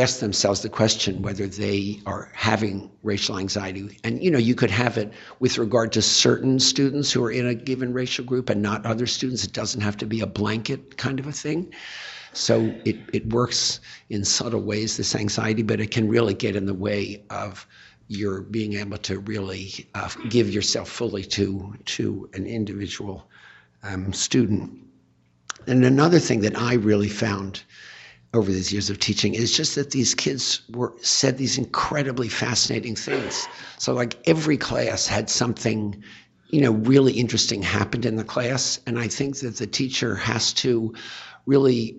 [0.00, 3.98] ask themselves the question whether they are having racial anxiety.
[4.02, 7.46] And you know, you could have it with regard to certain students who are in
[7.46, 9.44] a given racial group and not other students.
[9.44, 11.72] It doesn't have to be a blanket kind of a thing.
[12.36, 16.66] So it, it works in subtle ways, this anxiety, but it can really get in
[16.66, 17.66] the way of
[18.08, 23.28] your being able to really uh, give yourself fully to, to an individual
[23.82, 24.78] um, student.
[25.66, 27.62] And another thing that I really found
[28.34, 32.96] over these years of teaching is just that these kids were said these incredibly fascinating
[32.96, 33.46] things.
[33.78, 36.02] So like every class had something
[36.48, 40.52] you know really interesting happened in the class and I think that the teacher has
[40.54, 40.94] to
[41.46, 41.98] really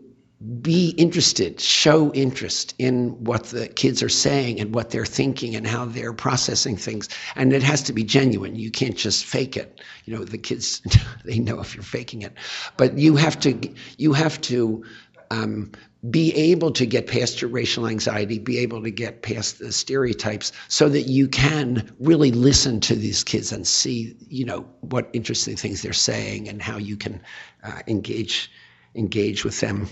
[0.61, 5.65] be interested, show interest in what the kids are saying and what they're thinking and
[5.65, 7.07] how they're processing things.
[7.35, 8.55] And it has to be genuine.
[8.55, 9.81] You can't just fake it.
[10.03, 10.81] You know, the kids,
[11.25, 12.33] they know if you're faking it.
[12.75, 14.83] But you have to, you have to
[15.31, 15.71] um,
[16.09, 20.51] be able to get past your racial anxiety, be able to get past the stereotypes
[20.67, 25.55] so that you can really listen to these kids and see, you know, what interesting
[25.55, 27.21] things they're saying and how you can
[27.63, 28.51] uh, engage
[28.95, 29.89] engage with them.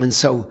[0.00, 0.50] And so,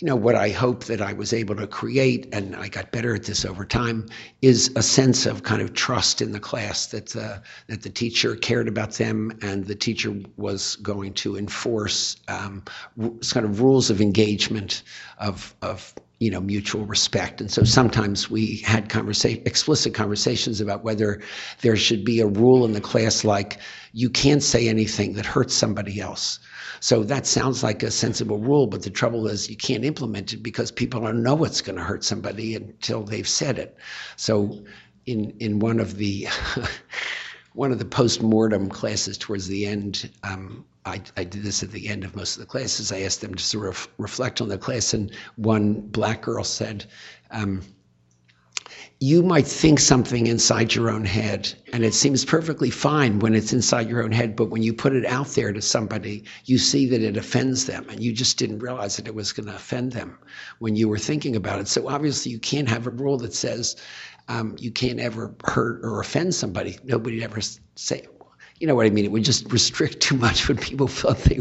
[0.00, 3.14] you know, what I hope that I was able to create, and I got better
[3.14, 4.06] at this over time,
[4.40, 8.34] is a sense of kind of trust in the class that the, that the teacher
[8.34, 12.62] cared about them and the teacher was going to enforce um,
[13.30, 14.82] kind of rules of engagement
[15.18, 20.84] of, of you know mutual respect and so sometimes we had conversation explicit conversations about
[20.84, 21.20] whether
[21.62, 23.58] there should be a rule in the class like
[23.92, 26.38] you can't say anything that hurts somebody else
[26.80, 30.42] so that sounds like a sensible rule, but the trouble is you can't implement it
[30.42, 33.76] because people don't know what's going to hurt somebody until they've said it.
[34.16, 34.64] So
[35.04, 36.26] in in one of the
[37.52, 41.88] one of the post-mortem classes towards the end, um, I, I, did this at the
[41.88, 42.90] end of most of the classes.
[42.90, 46.86] I asked them to sort of reflect on the class, and one black girl said,
[47.30, 47.62] um,
[49.02, 53.52] you might think something inside your own head and it seems perfectly fine when it's
[53.52, 56.86] inside your own head but when you put it out there to somebody you see
[56.86, 59.92] that it offends them and you just didn't realize that it was going to offend
[59.92, 60.18] them
[60.58, 63.76] when you were thinking about it so obviously you can't have a rule that says
[64.28, 67.40] um, you can't ever hurt or offend somebody nobody ever
[67.74, 68.06] say
[68.60, 69.06] you know what I mean?
[69.06, 71.40] It would just restrict too much what people felt they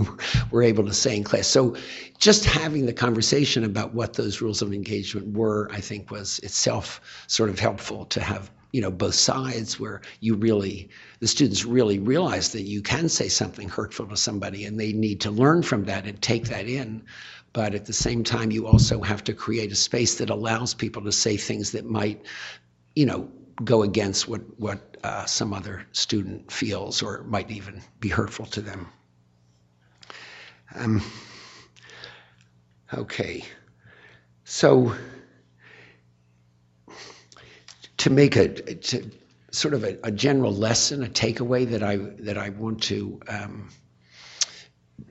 [0.51, 1.47] were able to say in class.
[1.47, 1.75] So
[2.17, 7.25] just having the conversation about what those rules of engagement were, I think, was itself
[7.27, 10.89] sort of helpful to have you know both sides where you really
[11.19, 15.19] the students really realize that you can say something hurtful to somebody and they need
[15.21, 17.03] to learn from that and take that in
[17.51, 21.01] but at the same time you also have to create a space that allows people
[21.01, 22.21] to say things that might
[22.95, 23.27] you know
[23.63, 28.61] go against what what uh, some other student feels or might even be hurtful to
[28.61, 28.87] them.
[30.75, 31.01] Um,
[32.93, 33.43] okay.
[34.43, 34.93] So
[37.97, 39.11] to make a to,
[39.51, 43.69] sort of a, a, general lesson, a takeaway that I that I want to um,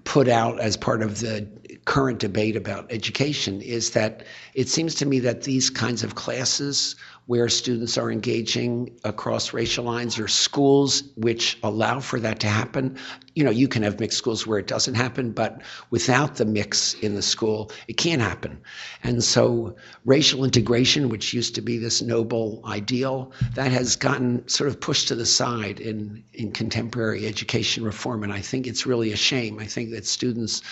[0.04, 1.48] put out as part of the
[1.88, 4.22] current debate about education is that
[4.52, 6.94] it seems to me that these kinds of classes
[7.28, 12.96] where students are engaging across racial lines or schools which allow for that to happen.
[13.34, 16.94] You know, you can have mixed schools where it doesn't happen, but without the mix
[16.94, 18.58] in the school, it can't happen.
[19.02, 19.76] And so
[20.06, 25.08] racial integration, which used to be this noble ideal, that has gotten sort of pushed
[25.08, 28.24] to the side in, in contemporary education reform.
[28.24, 29.58] And I think it's really a shame.
[29.58, 30.62] I think that students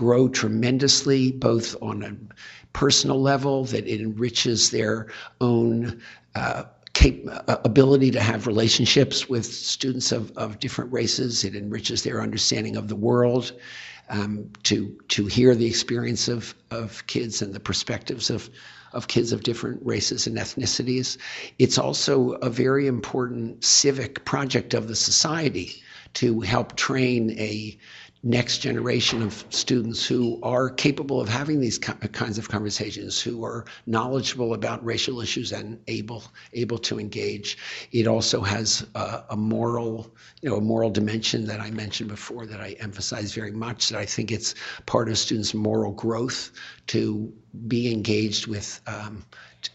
[0.00, 2.16] grow tremendously, both on a
[2.72, 5.08] personal level, that it enriches their
[5.42, 6.00] own
[6.34, 6.62] uh,
[7.28, 11.44] uh, ability to have relationships with students of, of different races.
[11.44, 13.52] It enriches their understanding of the world.
[14.08, 18.50] Um, to to hear the experience of of kids and the perspectives of
[18.92, 21.16] of kids of different races and ethnicities.
[21.58, 25.80] It's also a very important civic project of the society
[26.14, 27.78] to help train a
[28.22, 33.64] next generation of students who are capable of having these kinds of conversations, who are
[33.86, 37.56] knowledgeable about racial issues and able able to engage.
[37.92, 42.44] It also has a, a, moral, you know, a moral dimension that I mentioned before
[42.46, 43.88] that I emphasize very much.
[43.88, 44.54] That I think it's
[44.84, 46.52] part of students' moral growth
[46.88, 47.32] to
[47.68, 49.24] be engaged with um,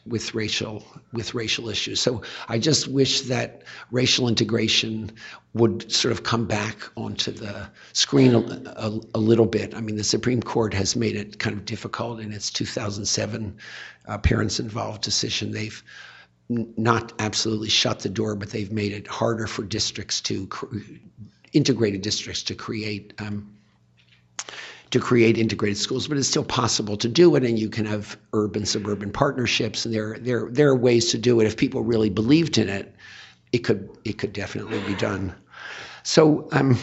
[0.05, 0.83] with racial
[1.13, 1.99] with racial issues.
[2.01, 5.11] So I just wish that racial integration
[5.53, 9.75] would sort of come back onto the screen a, a, a little bit.
[9.75, 13.57] I mean, the Supreme Court has made it kind of difficult in its 2007
[14.07, 15.51] uh, parents involved decision.
[15.51, 15.83] They've
[16.49, 20.47] not absolutely shut the door, but they've made it harder for districts to
[21.53, 23.55] integrated districts to create um,
[24.91, 28.17] to create integrated schools, but it's still possible to do it, and you can have
[28.33, 31.47] urban suburban partnerships, and there there there are ways to do it.
[31.47, 32.93] If people really believed in it,
[33.51, 35.33] it could it could definitely be done.
[36.03, 36.77] So, um,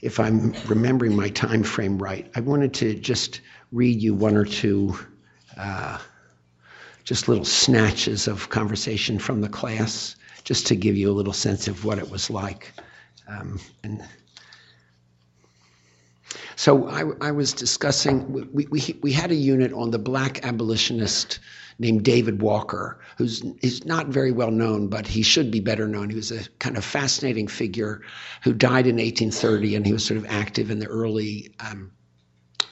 [0.00, 3.40] if I'm remembering my time frame right, I wanted to just
[3.72, 4.96] read you one or two.
[5.56, 5.98] Uh,
[7.04, 11.68] just little snatches of conversation from the class, just to give you a little sense
[11.68, 12.72] of what it was like.
[13.28, 14.02] Um, and
[16.56, 21.38] so I, I was discussing, we, we, we had a unit on the black abolitionist
[21.78, 26.10] named David Walker, who's is not very well known, but he should be better known.
[26.10, 28.00] He was a kind of fascinating figure
[28.42, 31.90] who died in 1830, and he was sort of active in the early um,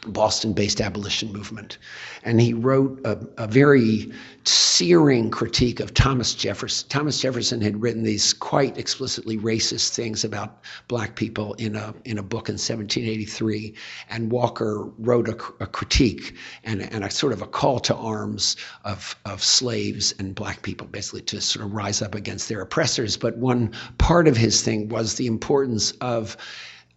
[0.06, 1.78] Boston based abolition movement.
[2.24, 4.10] And he wrote a, a, very
[4.44, 6.88] searing critique of Thomas Jefferson.
[6.88, 12.18] Thomas Jefferson had written these quite explicitly racist things about black people in a, in
[12.18, 13.74] a book in 1783.
[14.10, 18.56] And Walker wrote a, a critique and, and a sort of a call to arms
[18.84, 23.16] of, of slaves and black people, basically to sort of rise up against their oppressors.
[23.16, 26.36] But one part of his thing was the importance of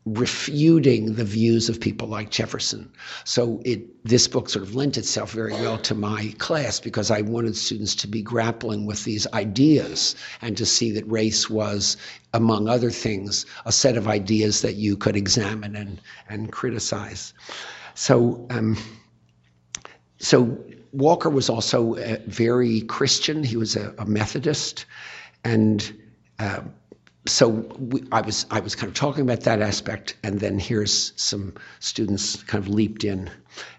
[0.05, 2.91] refuting the views of people like Jefferson.
[3.23, 7.21] So it this book sort of lent itself very well to my class because I
[7.21, 11.97] wanted students to be grappling with these ideas and to see that race was,
[12.33, 15.99] among other things, a set of ideas that you could examine and
[16.29, 17.33] and criticize.
[17.95, 18.77] So um,
[20.19, 21.95] so Walker was also
[22.27, 23.43] very Christian.
[23.43, 24.85] He was a, a Methodist,
[25.43, 25.93] and
[26.37, 26.61] uh,
[27.27, 31.13] so we, I was I was kind of talking about that aspect, and then here's
[31.15, 33.29] some students kind of leaped in.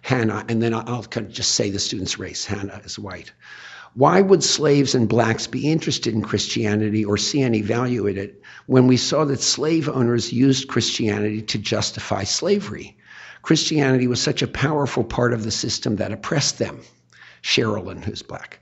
[0.03, 2.44] Hannah, and then I'll kind of just say the student's race.
[2.44, 3.32] Hannah is white.
[3.94, 8.42] Why would slaves and blacks be interested in Christianity or see any value in it
[8.66, 12.97] when we saw that slave owners used Christianity to justify slavery?
[13.42, 16.80] Christianity was such a powerful part of the system that oppressed them.
[17.42, 18.59] Sherilyn, who's black.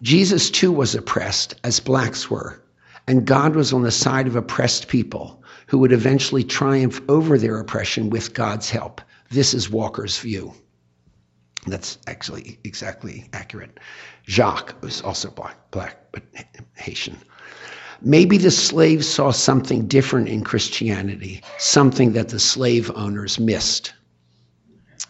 [0.00, 2.62] Jesus too was oppressed, as blacks were.
[3.12, 7.60] And God was on the side of oppressed people who would eventually triumph over their
[7.60, 9.02] oppression with God's help.
[9.30, 10.54] This is Walker's view.
[11.66, 13.78] That's actually exactly accurate.
[14.26, 16.22] Jacques was also black, black but
[16.72, 17.18] Haitian.
[18.00, 23.92] Maybe the slaves saw something different in Christianity, something that the slave owners missed.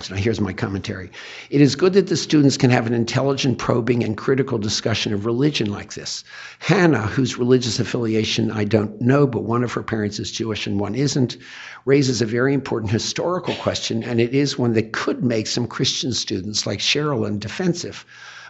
[0.03, 1.11] So now here's my commentary.
[1.48, 5.26] It is good that the students can have an intelligent, probing, and critical discussion of
[5.26, 6.24] religion like this.
[6.59, 10.80] Hannah, whose religious affiliation I don't know, but one of her parents is Jewish and
[10.80, 11.36] one isn't,
[11.84, 16.12] raises a very important historical question, and it is one that could make some Christian
[16.12, 18.05] students like Sherilyn defensive.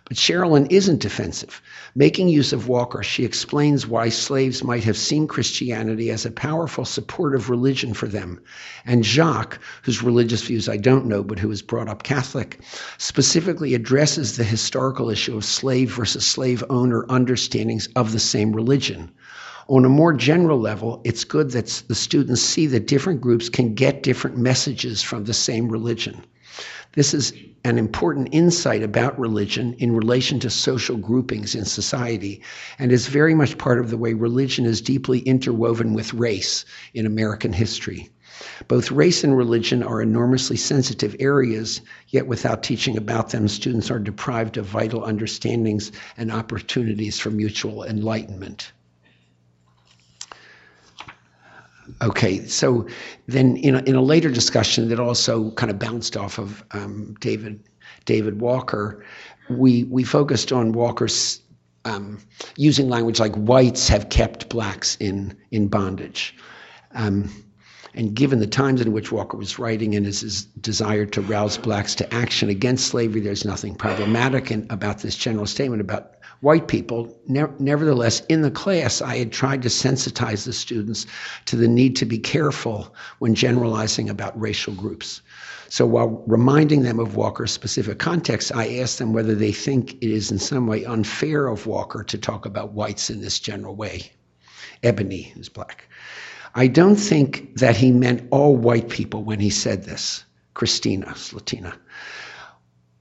[0.05, 1.63] But Sherilyn isn't defensive.
[1.95, 6.87] Making use of Walker, she explains why slaves might have seen Christianity as a powerful
[6.87, 8.41] supportive religion for them.
[8.87, 12.61] And Jacques, whose religious views I don't know, but who was brought up Catholic,
[12.97, 19.11] specifically addresses the historical issue of slave versus slave owner understandings of the same religion.
[19.69, 23.75] On a more general level, it's good that the students see that different groups can
[23.75, 26.25] get different messages from the same religion.
[26.95, 27.33] This is
[27.65, 32.43] an important insight about religion in relation to social groupings in society
[32.79, 37.07] and is very much part of the way religion is deeply interwoven with race in
[37.07, 38.11] American history.
[38.69, 43.99] Both race and religion are enormously sensitive areas, yet without teaching about them, students are
[43.99, 48.73] deprived of vital understandings and opportunities for mutual enlightenment.
[52.01, 52.87] Okay, so
[53.27, 57.15] then in a, in a later discussion that also kind of bounced off of um,
[57.21, 57.69] David
[58.05, 59.05] David Walker,
[59.51, 61.41] we we focused on Walker's
[61.85, 62.19] um,
[62.57, 66.37] using language like whites have kept blacks in in bondage.
[66.95, 67.31] Um,
[67.95, 71.59] and given the times in which Walker was writing and his, his, desire to rouse
[71.59, 76.67] blacks to action against slavery, there's nothing problematic in, about this general statement about white
[76.67, 77.19] people.
[77.29, 81.07] Ne- nevertheless, in the class, I had tried to sensitize the students
[81.47, 85.23] to the need to be careful when generalizing about racial groups.
[85.69, 90.11] So while reminding them of Walker's specific context, I asked them whether they think it
[90.11, 94.11] is in some way unfair of Walker to talk about whites in this general way.
[94.83, 95.89] Ebony is black.
[96.57, 100.25] I don't think that he meant all white people when he said this.
[100.55, 101.73] Christina Latina.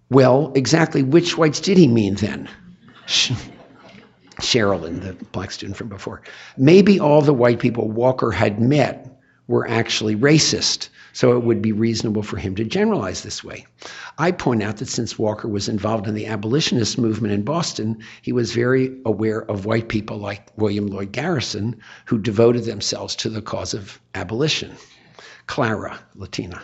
[0.09, 2.47] Well, exactly which whites did he mean then?
[4.39, 6.21] Sherilyn, the black student from before.
[6.57, 11.73] Maybe all the white people Walker had met were actually racist, so it would be
[11.73, 13.65] reasonable for him to generalize this way.
[14.17, 18.31] I point out that since Walker was involved in the abolitionist movement in Boston, he
[18.31, 23.41] was very aware of white people like William Lloyd Garrison who devoted themselves to the
[23.41, 24.71] cause of abolition.
[25.47, 26.61] Clara, Latina.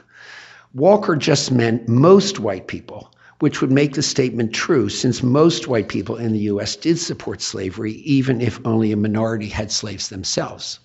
[0.74, 5.88] Walker just meant most white people which would make the statement true since most white
[5.88, 6.76] people in the U.S.
[6.76, 10.80] did support slavery, even if only a minority had slaves themselves.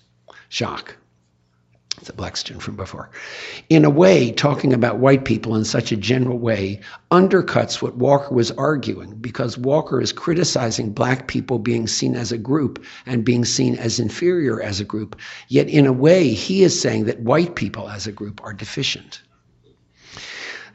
[0.49, 0.95] Jacques,
[2.03, 3.09] the black student from before.
[3.69, 6.79] In a way, talking about white people in such a general way
[7.11, 12.37] undercuts what Walker was arguing because Walker is criticizing black people being seen as a
[12.37, 15.19] group and being seen as inferior as a group.
[15.47, 19.21] Yet, in a way, he is saying that white people as a group are deficient.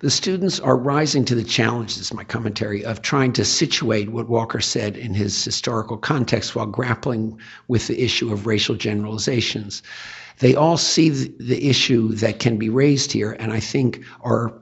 [0.01, 4.11] The students are rising to the challenge, this is my commentary, of trying to situate
[4.11, 7.37] what Walker said in his historical context while grappling
[7.67, 9.83] with the issue of racial generalizations.
[10.39, 14.55] They all see the issue that can be raised here, and I think are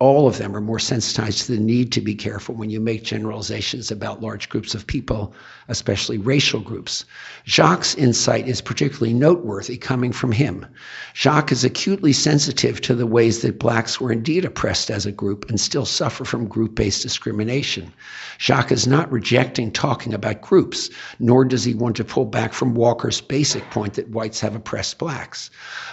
[0.00, 3.04] all of them are more sensitized to the need to be careful when you make
[3.04, 5.32] generalizations about large groups of people,
[5.68, 7.04] especially racial groups.
[7.46, 10.66] Jacques' insight is particularly noteworthy coming from him.
[11.14, 15.48] Jacques is acutely sensitive to the ways that blacks were indeed oppressed as a group
[15.48, 17.92] and still suffer from group based discrimination.
[18.38, 20.90] Jacques is not rejecting talking about groups,
[21.20, 24.98] nor does he want to pull back from Walker's basic point that whites have oppressed
[24.98, 25.50] blacks.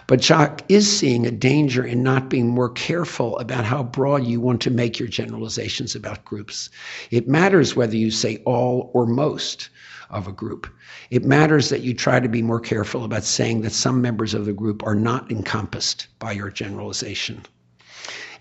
[0.08, 4.42] But Jacques is seeing a danger in not being more careful about how broad you
[4.42, 6.72] want to make your generalizations about groups.
[7.12, 9.70] It matters whether you say all or most
[10.10, 10.66] of a group.
[11.12, 14.48] It matters that you try to be more careful about saying that some members of
[14.48, 17.44] the group are not encompassed by your generalization.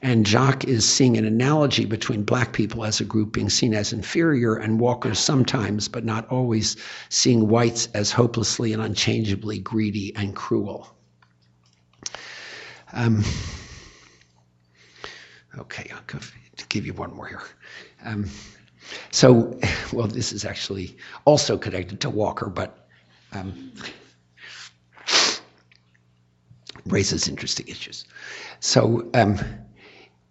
[0.01, 3.93] And Jacques is seeing an analogy between black people as a group being seen as
[3.93, 6.75] inferior and Walker sometimes, but not always,
[7.11, 10.97] seeing whites as hopelessly and unchangeably greedy and cruel.
[12.95, 13.23] Um,
[15.59, 16.21] Okay, I'll
[16.69, 17.43] give you one more here.
[18.05, 18.29] Um,
[19.11, 19.59] so,
[19.93, 22.89] well, this is actually also connected to Walker, but
[23.33, 23.73] um,
[26.87, 28.05] raises interesting issues.
[28.61, 29.39] So, um,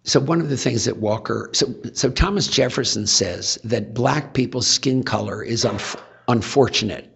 [0.04, 4.66] so one of the things that Walker, so so Thomas Jefferson says that black people's
[4.66, 5.78] skin color is un-
[6.28, 7.09] unfortunate,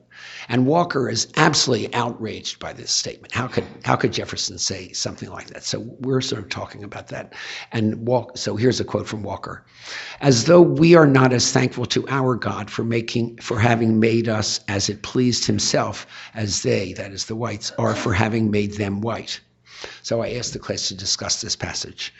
[0.48, 3.32] And Walker is absolutely outraged by this statement.
[3.32, 5.64] How could how could Jefferson say something like that?
[5.64, 7.32] So we're sort of talking about that.
[7.72, 9.64] And Walk, so here's a quote from Walker:
[10.20, 14.28] "As though we are not as thankful to our God for making for having made
[14.28, 18.74] us as it pleased Himself as they, that is the whites, are for having made
[18.74, 19.40] them white."
[20.02, 22.12] So I asked the class to discuss this passage.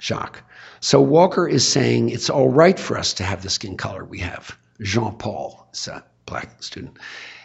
[0.00, 0.42] Jacques.
[0.80, 4.18] So Walker is saying it's all right for us to have the skin color we
[4.20, 4.56] have.
[4.80, 6.98] Jean Paul is a black student.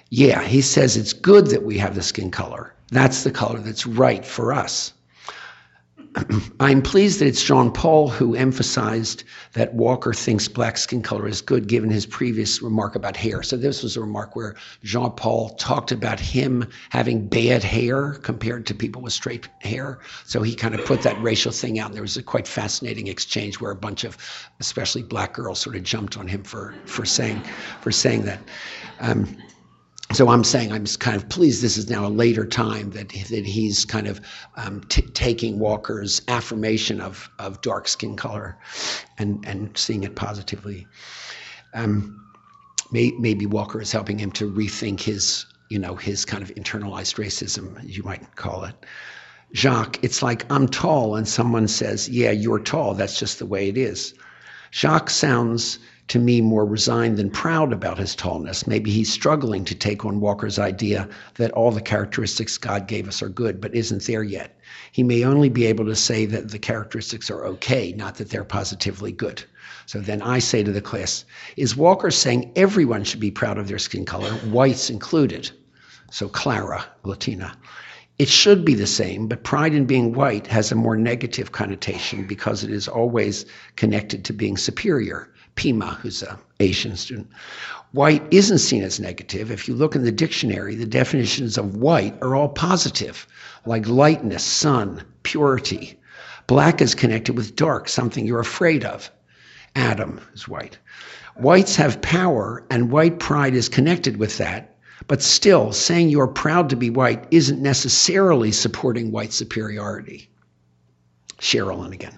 [0.10, 2.74] Yeah, he says it's good that we have the skin color.
[2.90, 4.94] That's the color that's right for us.
[6.60, 9.24] I'm pleased that it's Jean Paul who emphasized
[9.54, 13.42] that Walker thinks black skin color is good given his previous remark about hair.
[13.42, 18.66] So this was a remark where Jean Paul talked about him having bad hair compared
[18.68, 20.00] to people with straight hair.
[20.26, 21.88] So he kind of put that racial thing out.
[21.88, 24.18] And there was a quite fascinating exchange where a bunch of
[24.60, 27.42] especially black girls sort of jumped on him for for saying
[27.82, 28.40] for saying that.
[29.00, 29.36] Um,
[30.16, 33.46] so I'm saying I'm kind of pleased this is now a later time that that
[33.46, 34.22] he's kind of
[34.56, 38.58] um, t- taking Walker's affirmation of of dark skin color
[39.18, 40.88] and and seeing it positively.
[41.74, 42.24] Um,
[42.92, 47.16] may, maybe Walker is helping him to rethink his you know his kind of internalized
[47.16, 48.76] racism, you might call it.
[49.54, 52.94] Jacques, it's like I'm tall and someone says, "Yeah, you're tall.
[52.96, 54.14] That's just the way it is."
[54.72, 55.80] Jacques sounds
[56.10, 58.68] to me more resigned than proud about his tallness.
[58.68, 63.22] Maybe he's struggling to take on Walker's idea that all the characteristics God gave us
[63.22, 64.60] are good, but isn't there yet.
[64.92, 68.44] He may only be able to say that the characteristics are okay, not that they're
[68.44, 69.44] positively good.
[69.86, 71.26] So then I say to the class,
[71.58, 75.52] is Walker saying everyone should be proud of their skin color, whites included?
[76.12, 77.58] So Clara, Latina.
[78.20, 82.28] It should be the same, but pride in being white has a more negative connotation
[82.28, 83.46] because it is always
[83.76, 85.30] connected to being superior.
[85.56, 87.30] Pima, who's an Asian student.
[87.92, 89.52] White isn't seen as negative.
[89.52, 93.28] If you look in the dictionary, the definitions of white are all positive,
[93.66, 96.00] like lightness, sun, purity.
[96.48, 99.12] Black is connected with dark, something you're afraid of.
[99.76, 100.78] Adam is white.
[101.36, 104.76] Whites have power, and white pride is connected with that.
[105.08, 110.30] But still, saying you're proud to be white isn't necessarily supporting white superiority.
[111.40, 112.18] Sherilyn again.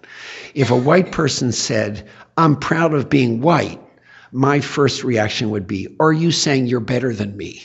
[0.53, 2.07] If a white person said,
[2.37, 3.79] I'm proud of being white,
[4.31, 7.63] my first reaction would be, Are you saying you're better than me?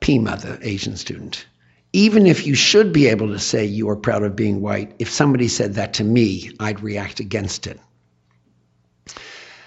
[0.00, 1.46] Pima, the Asian student.
[1.92, 5.10] Even if you should be able to say you are proud of being white, if
[5.10, 7.78] somebody said that to me, I'd react against it.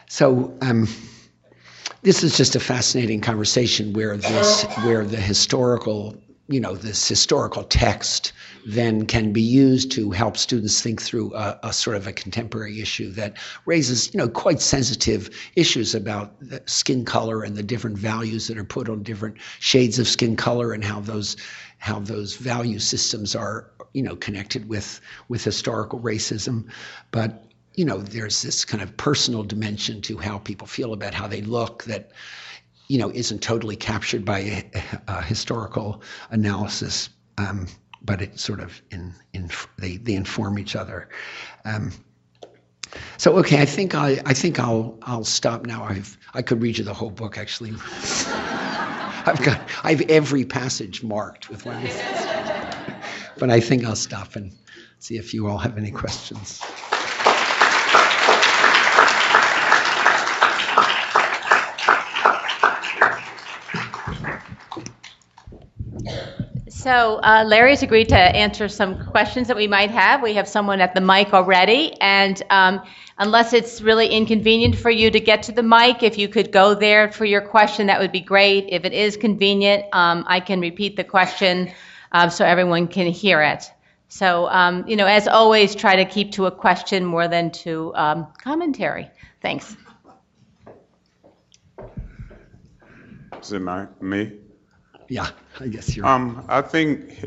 [0.07, 0.87] So, um,
[2.01, 6.15] this is just a fascinating conversation where this, where the historical,
[6.47, 8.33] you know, this historical text
[8.65, 12.81] then can be used to help students think through a, a, sort of a contemporary
[12.81, 16.35] issue that raises, you know, quite sensitive issues about
[16.65, 20.73] skin color and the different values that are put on different shades of skin color
[20.73, 21.37] and how those
[21.77, 26.65] how those value systems are, you know, connected with with historical racism.
[27.11, 31.27] But you know, there's this kind of personal dimension to how people feel about how
[31.27, 32.11] they look that
[32.93, 34.63] you know isn't totally captured by a,
[35.07, 37.09] a historical analysis.
[37.39, 37.65] Um,
[38.03, 41.09] but it sort of in, in they, they inform each other.
[41.65, 41.91] Um,
[43.17, 45.85] so okay, I think I I think I'll I'll stop now.
[45.85, 47.71] I've I could read you the whole book actually.
[49.25, 51.81] I've got I have every passage marked with one.
[53.39, 54.51] but I think I'll stop and
[54.99, 56.61] see if you all have any questions.
[66.83, 70.21] So uh, Larry's agreed to answer some questions that we might have.
[70.21, 72.81] We have someone at the mic already, and um,
[73.17, 76.75] unless it's really inconvenient for you to get to the mic, if you could go
[76.75, 78.65] there for your question, that would be great.
[78.67, 81.71] If it is convenient, um, I can repeat the question
[82.11, 83.71] uh, so everyone can hear it.
[84.09, 87.95] So, um, you know, as always, try to keep to a question more than to
[87.95, 89.09] um, commentary.
[89.41, 89.77] Thanks.
[93.41, 94.42] Is it my, me?
[95.13, 96.07] Yeah, I guess you're.
[96.07, 97.25] Um, I think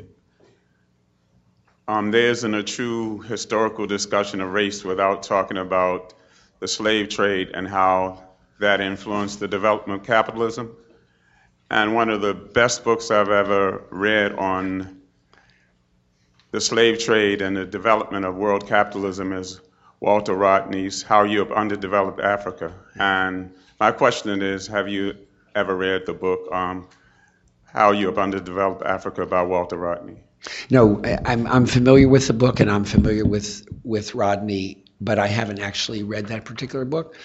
[1.87, 6.13] um, there isn't a true historical discussion of race without talking about
[6.59, 8.25] the slave trade and how
[8.59, 10.75] that influenced the development of capitalism.
[11.71, 15.03] And one of the best books I've ever read on
[16.51, 19.61] the slave trade and the development of world capitalism is
[20.01, 22.75] Walter Rodney's How Europe Underdeveloped Africa.
[22.99, 25.15] And my question is Have you
[25.55, 26.53] ever read the book?
[26.53, 26.89] Um,
[27.77, 30.17] how You Europe Underdeveloped Africa by Walter Rodney.
[30.71, 35.27] No, I'm, I'm familiar with the book and I'm familiar with, with Rodney but I
[35.27, 37.17] haven't actually read that particular book.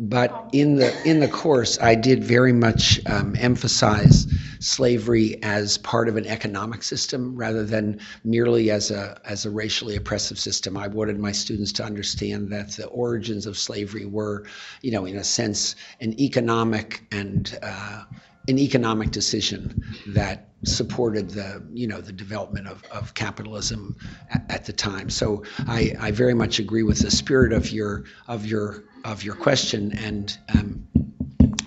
[0.00, 4.26] But in the in the course, I did very much um, emphasize
[4.60, 9.96] slavery as part of an economic system rather than merely as a as a racially
[9.96, 10.78] oppressive system.
[10.78, 14.46] I wanted my students to understand that the origins of slavery were,
[14.80, 18.04] you know, in a sense, an economic and uh,
[18.48, 23.96] an economic decision that supported the you know the development of, of capitalism
[24.30, 25.10] at, at the time.
[25.10, 29.36] So I, I very much agree with the spirit of your of your of your
[29.36, 30.88] question, and um,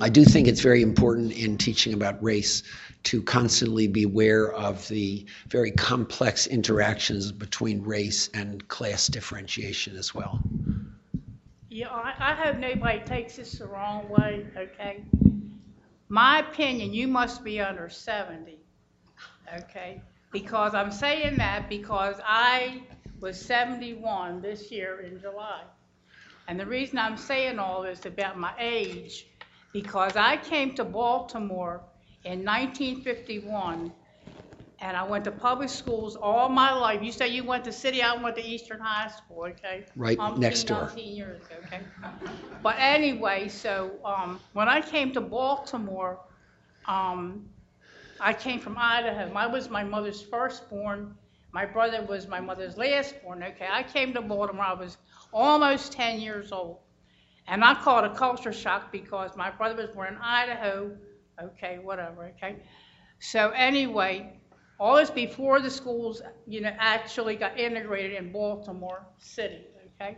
[0.01, 2.63] I do think it's very important in teaching about race
[3.03, 10.13] to constantly be aware of the very complex interactions between race and class differentiation as
[10.13, 10.39] well.
[11.69, 15.03] Yeah, I, I hope nobody takes this the wrong way, okay?
[16.11, 18.59] My opinion, you must be under 70,
[19.59, 20.01] okay?
[20.33, 22.81] Because I'm saying that because I
[23.21, 25.61] was 71 this year in July.
[26.49, 29.27] And the reason I'm saying all this about my age,
[29.71, 31.81] because I came to Baltimore
[32.25, 33.93] in 1951
[34.81, 37.03] and I went to public schools all my life.
[37.03, 39.85] You say you went to City, I went to Eastern High School, okay?
[39.95, 40.91] Right Umpteen, next door.
[40.91, 41.81] umpteen years ago, okay?
[42.63, 46.19] But anyway, so um, when I came to Baltimore,
[46.87, 47.45] um,
[48.19, 49.31] I came from Idaho.
[49.33, 51.15] I was my mother's firstborn.
[51.51, 53.67] My brother was my mother's lastborn, okay?
[53.69, 54.97] I came to Baltimore, I was
[55.31, 56.79] almost 10 years old.
[57.47, 60.91] And I call it a culture shock because my brother was born in Idaho,
[61.39, 62.57] okay, whatever, okay?
[63.19, 64.40] So anyway,
[64.81, 69.61] all this before the schools, you know, actually got integrated in Baltimore City,
[70.01, 70.17] okay?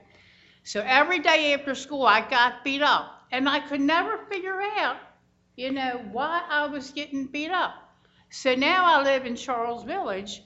[0.63, 4.95] So every day after school, I got beat up, and I could never figure out,
[5.57, 7.73] you know, why I was getting beat up.
[8.29, 10.43] So now I live in Charles Village,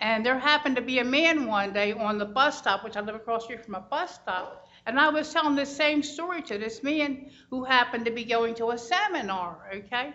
[0.00, 3.02] and there happened to be a man one day on the bus stop, which I
[3.02, 6.42] live across the street from a bus stop, and I was telling the same story
[6.42, 10.12] to this man who happened to be going to a seminar, okay?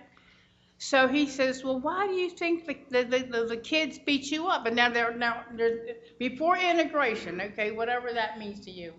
[0.82, 4.48] So he says, "Well, why do you think the, the, the, the kids beat you
[4.48, 8.94] up?" And now they're now they're before integration, okay, whatever that means to you,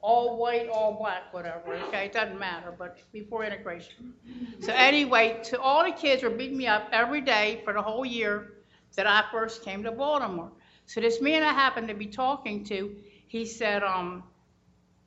[0.00, 4.14] all white, all black, whatever, okay, it doesn't matter, but before integration.
[4.60, 8.06] So anyway, to all the kids were beating me up every day for the whole
[8.06, 8.54] year
[8.96, 10.50] that I first came to Baltimore.
[10.86, 14.24] So this man I happened to be talking to, he said, um,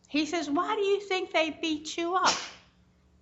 [0.08, 2.36] he says, "Why do you think they beat you up?"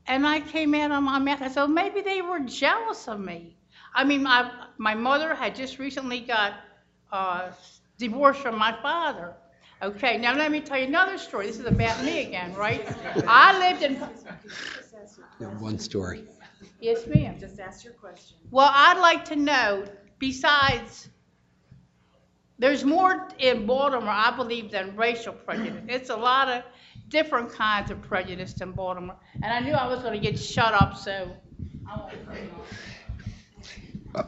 [0.09, 1.41] And I came out on my mouth.
[1.41, 3.55] I said, maybe they were jealous of me.
[3.93, 6.53] I mean, my, my mother had just recently got
[7.11, 7.51] uh,
[7.97, 9.35] divorced from my father.
[9.81, 11.45] Okay, now let me tell you another story.
[11.45, 12.85] This is about me again, right?
[13.27, 13.95] I lived in.
[15.59, 16.23] One story.
[16.81, 17.39] Yes, ma'am.
[17.39, 18.35] Just ask your question.
[18.51, 19.85] Well, I'd like to know,
[20.17, 21.09] besides,
[22.57, 25.83] there's more in Baltimore, I believe, than racial prejudice.
[25.87, 26.63] It's a lot of
[27.09, 29.17] different kinds of prejudice in Baltimore.
[29.41, 31.29] And I knew I was going to get shut up, so
[32.31, 32.49] say.
[34.15, 34.23] Uh,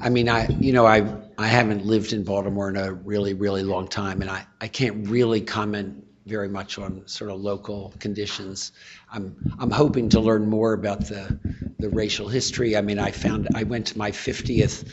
[0.00, 1.06] I mean, I you know I
[1.38, 5.08] I haven't lived in Baltimore in a really really long time, and I I can't
[5.08, 8.72] really comment very much on sort of local conditions.
[9.12, 11.38] I'm I'm hoping to learn more about the
[11.78, 12.76] the racial history.
[12.76, 14.92] I mean, I found I went to my 50th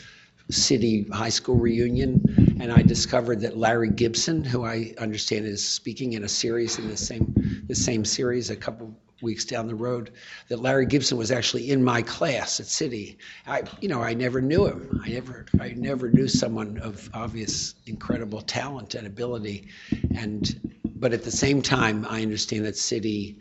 [0.50, 2.22] city high school reunion,
[2.60, 6.88] and I discovered that Larry Gibson, who I understand is speaking in a series in
[6.88, 10.10] the same the same series a couple weeks down the road,
[10.48, 13.18] that Larry Gibson was actually in my class at City.
[13.46, 15.00] I, you know, I never knew him.
[15.02, 19.68] I never, I never knew someone of obvious incredible talent and ability,
[20.14, 20.60] and
[20.96, 23.38] but at the same time, I understand that City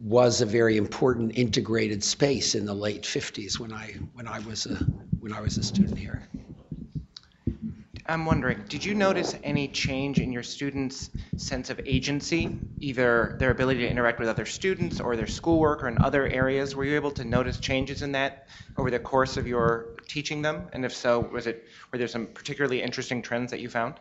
[0.00, 4.66] was a very important integrated space in the late 50s when I when I was
[4.66, 4.76] a
[5.20, 6.28] when I was a student here.
[8.10, 13.50] I'm wondering, did you notice any change in your students' sense of agency, either their
[13.50, 16.74] ability to interact with other students or their schoolwork or in other areas?
[16.74, 18.48] Were you able to notice changes in that
[18.78, 20.68] over the course of your teaching them?
[20.72, 23.96] And if so, was it were there some particularly interesting trends that you found?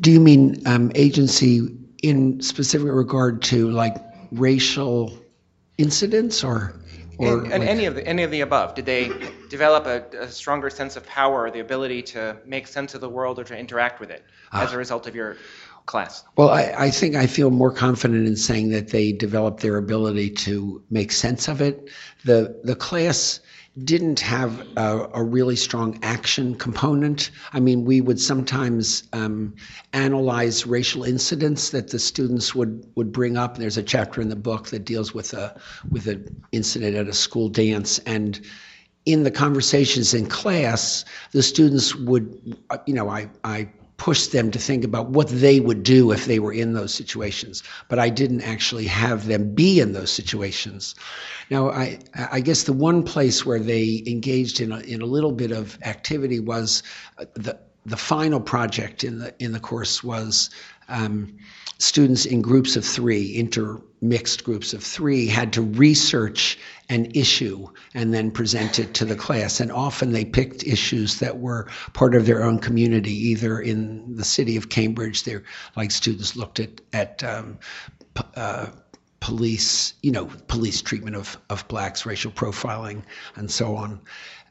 [0.00, 3.96] Do you mean um, agency in specific regard to like
[4.30, 5.18] racial
[5.76, 6.79] incidents or?
[7.20, 9.10] Or and, and like- any of the any of the above, did they
[9.48, 13.08] develop a, a stronger sense of power or the ability to make sense of the
[13.08, 14.78] world or to interact with it as a ah.
[14.78, 15.36] result of your
[15.86, 16.24] class?
[16.36, 20.30] Well, I, I think I feel more confident in saying that they developed their ability
[20.30, 21.90] to make sense of it.
[22.24, 23.40] The the class
[23.84, 27.30] didn't have a, a really strong action component.
[27.52, 29.54] I mean, we would sometimes um,
[29.92, 33.56] analyze racial incidents that the students would, would bring up.
[33.56, 35.58] There's a chapter in the book that deals with a
[35.92, 38.40] with an incident at a school dance, and
[39.06, 43.68] in the conversations in class, the students would, you know, I I
[44.00, 47.62] push them to think about what they would do if they were in those situations.
[47.88, 50.94] But I didn't actually have them be in those situations.
[51.50, 55.32] Now, I, I guess the one place where they engaged in a, in a little
[55.32, 56.82] bit of activity was
[57.18, 60.48] uh, the the final project in the in the course was
[60.88, 61.36] um,
[61.78, 63.36] students in groups of three,
[64.02, 69.14] intermixed groups of three, had to research an issue and then present it to the
[69.14, 69.60] class.
[69.60, 74.24] And often they picked issues that were part of their own community, either in the
[74.24, 75.44] city of Cambridge, they're
[75.76, 77.58] like students looked at at um,
[78.34, 78.66] uh,
[79.20, 83.02] police, you know, police treatment of, of blacks, racial profiling,
[83.36, 84.00] and so on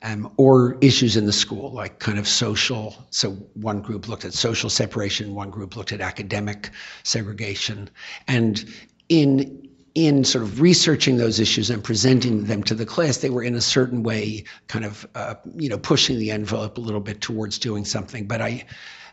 [0.01, 2.95] um, or issues in the school, like kind of social.
[3.09, 6.69] So one group looked at social separation, one group looked at academic
[7.03, 7.89] segregation,
[8.27, 8.63] and
[9.09, 13.43] in in sort of researching those issues and presenting them to the class, they were
[13.43, 17.19] in a certain way kind of uh, you know pushing the envelope a little bit
[17.19, 18.27] towards doing something.
[18.27, 18.65] But I,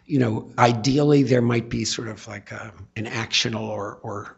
[0.05, 4.37] you know, ideally there might be sort of like a, an actional or or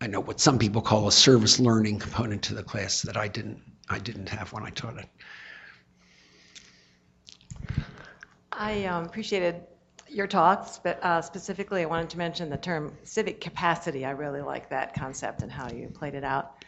[0.00, 3.28] I know what some people call a service learning component to the class that I
[3.28, 5.08] didn't I didn't have when I taught it.
[8.52, 9.62] I um, appreciated
[10.10, 14.04] your talks, but uh, specifically, I wanted to mention the term civic capacity.
[14.04, 16.62] I really like that concept and how you played it out.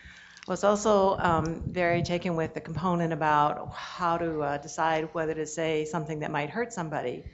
[0.46, 5.34] I was also um, very taken with the component about how to uh, decide whether
[5.34, 7.24] to say something that might hurt somebody.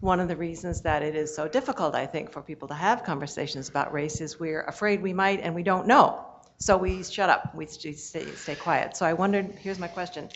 [0.00, 3.04] One of the reasons that it is so difficult, I think, for people to have
[3.04, 6.26] conversations about race is we're afraid we might and we don't know.
[6.58, 8.96] So we shut up, we stay, stay quiet.
[8.96, 10.28] So I wondered here's my question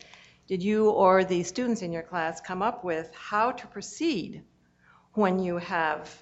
[0.47, 4.43] did you or the students in your class come up with how to proceed
[5.15, 6.21] when you have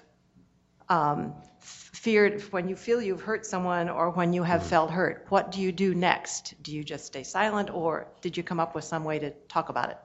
[0.88, 5.26] um, feared, when you feel you've hurt someone or when you have felt hurt?
[5.28, 6.54] What do you do next?
[6.62, 9.68] Do you just stay silent or did you come up with some way to talk
[9.68, 9.98] about it?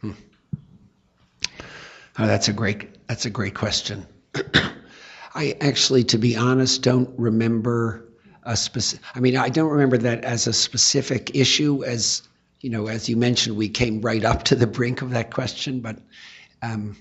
[0.00, 0.12] Hmm.
[2.18, 4.06] Oh, that's a great that's a great question.
[5.34, 8.08] I actually, to be honest, don't remember
[8.44, 9.04] a specific.
[9.14, 12.22] I mean, I don't remember that as a specific issue as
[12.60, 15.80] you know, as you mentioned, we came right up to the brink of that question,
[15.80, 15.98] but
[16.62, 16.96] um,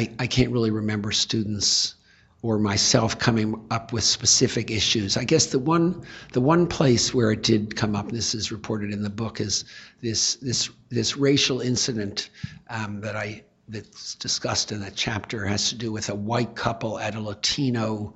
[0.00, 1.94] I, I can't really remember students
[2.40, 5.18] or myself coming up with specific issues.
[5.18, 8.50] I guess the one the one place where it did come up, and this is
[8.50, 9.66] reported in the book, is
[10.00, 12.30] this this this racial incident
[12.70, 16.98] um, that I that's discussed in that chapter has to do with a white couple
[16.98, 18.14] at a Latino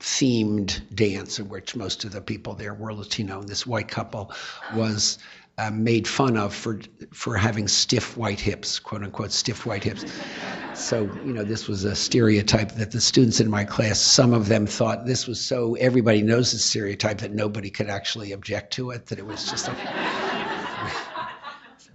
[0.00, 3.40] themed dance in which most of the people there were Latino.
[3.40, 4.32] And this white couple
[4.74, 5.18] was
[5.58, 6.80] uh, made fun of for
[7.12, 10.04] for having stiff white hips, quote unquote stiff white hips.
[10.74, 14.48] So you know this was a stereotype that the students in my class, some of
[14.48, 18.90] them thought this was so everybody knows the stereotype that nobody could actually object to
[18.90, 19.06] it.
[19.06, 19.68] That it was just.
[19.68, 20.31] A,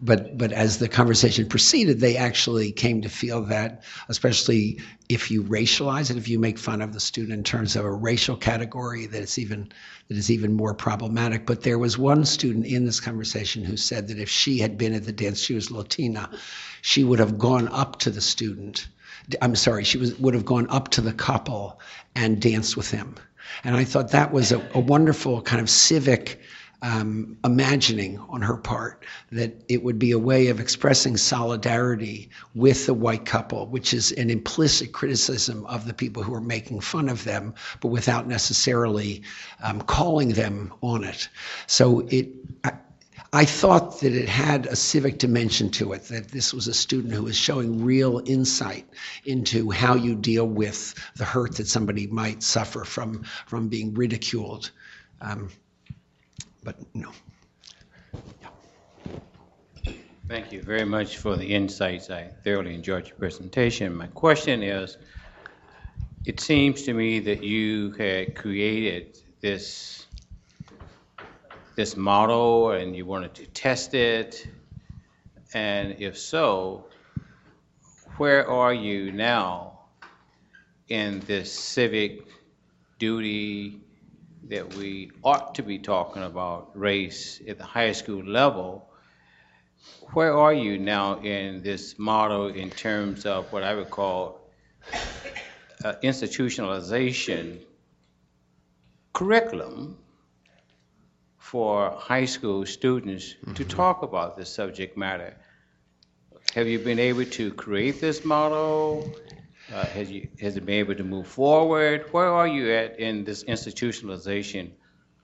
[0.01, 4.79] but but as the conversation proceeded, they actually came to feel that, especially
[5.09, 7.91] if you racialize it, if you make fun of the student in terms of a
[7.91, 9.71] racial category, that it's even
[10.07, 11.45] that is even more problematic.
[11.45, 14.93] But there was one student in this conversation who said that if she had been
[14.93, 16.29] at the dance, she was Latina,
[16.81, 18.87] she would have gone up to the student.
[19.41, 21.79] I'm sorry, she was would have gone up to the couple
[22.15, 23.15] and danced with him.
[23.63, 26.39] And I thought that was a, a wonderful kind of civic
[26.81, 32.85] um, imagining on her part that it would be a way of expressing solidarity with
[32.85, 37.09] the white couple, which is an implicit criticism of the people who are making fun
[37.09, 39.23] of them, but without necessarily
[39.63, 41.29] um, calling them on it.
[41.65, 42.29] So it.
[42.63, 42.73] I,
[43.33, 47.13] I thought that it had a civic dimension to it, that this was a student
[47.13, 48.87] who was showing real insight
[49.25, 54.71] into how you deal with the hurt that somebody might suffer from, from being ridiculed.
[55.19, 55.49] Um,
[56.67, 57.13] but no.
[60.27, 62.09] Thank you very much for the insights.
[62.09, 63.95] I thoroughly enjoyed your presentation.
[63.95, 64.97] My question is,
[66.25, 70.07] it seems to me that you had created this
[71.77, 74.45] this model and you wanted to test it.
[75.53, 76.87] And if so,
[78.17, 79.79] where are you now
[80.89, 82.27] in this civic
[82.99, 83.86] duty
[84.49, 88.89] that we ought to be talking about race at the high school level,
[90.13, 94.39] where are you now in this model in terms of what I would call
[95.83, 97.59] uh, institutionalization
[99.13, 99.97] curriculum
[101.37, 103.53] for high school students mm-hmm.
[103.53, 105.35] to talk about this subject matter?
[106.55, 109.13] Have you been able to create this model?
[109.73, 112.05] Uh, has, you, has it been able to move forward?
[112.11, 114.71] Where are you at in this institutionalization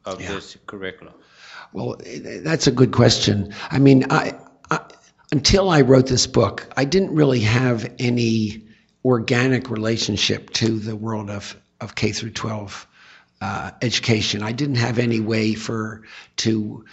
[0.06, 0.34] of yeah.
[0.34, 1.14] this curriculum?
[1.72, 1.98] Well,
[2.44, 3.54] that's a good question.
[3.72, 4.38] I mean, I,
[4.70, 4.82] I,
[5.32, 8.64] until I wrote this book, I didn't really have any
[9.06, 12.88] organic relationship to the world of, of K through 12
[13.42, 14.44] uh, education.
[14.44, 16.04] I didn't have any way for
[16.38, 16.86] to,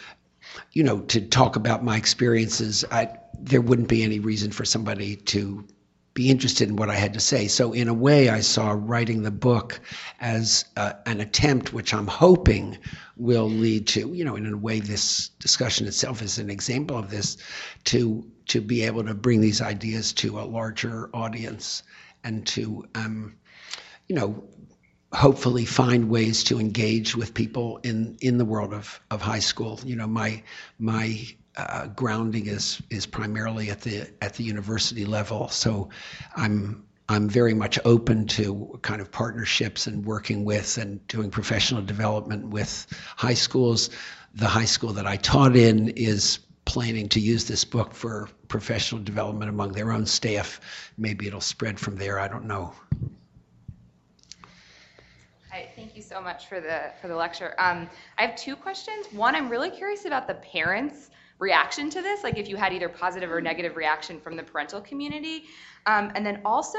[0.72, 2.84] you know, to talk about my experiences.
[2.90, 5.64] I, there wouldn't be any reason for somebody to
[6.20, 7.48] be interested in what I had to say.
[7.48, 9.80] So in a way, I saw writing the book
[10.20, 12.76] as uh, an attempt, which I'm hoping
[13.16, 17.10] will lead to, you know, in a way, this discussion itself is an example of
[17.10, 17.38] this,
[17.84, 21.84] to to be able to bring these ideas to a larger audience
[22.22, 23.34] and to, um,
[24.06, 24.44] you know,
[25.12, 29.80] hopefully find ways to engage with people in in the world of of high school.
[29.84, 30.42] You know, my
[30.78, 31.18] my
[31.56, 35.88] uh, grounding is is primarily at the at the university level, so
[36.36, 41.82] I'm I'm very much open to kind of partnerships and working with and doing professional
[41.82, 42.86] development with
[43.16, 43.90] high schools.
[44.34, 49.02] The high school that I taught in is planning to use this book for professional
[49.02, 50.60] development among their own staff.
[50.96, 52.20] Maybe it'll spread from there.
[52.20, 52.74] I don't know.
[55.52, 57.56] Hi, thank you so much for the for the lecture.
[57.58, 59.08] Um, I have two questions.
[59.12, 62.88] One, I'm really curious about the parents' reaction to this, like if you had either
[62.88, 65.44] positive or negative reaction from the parental community.
[65.86, 66.78] Um, and then also,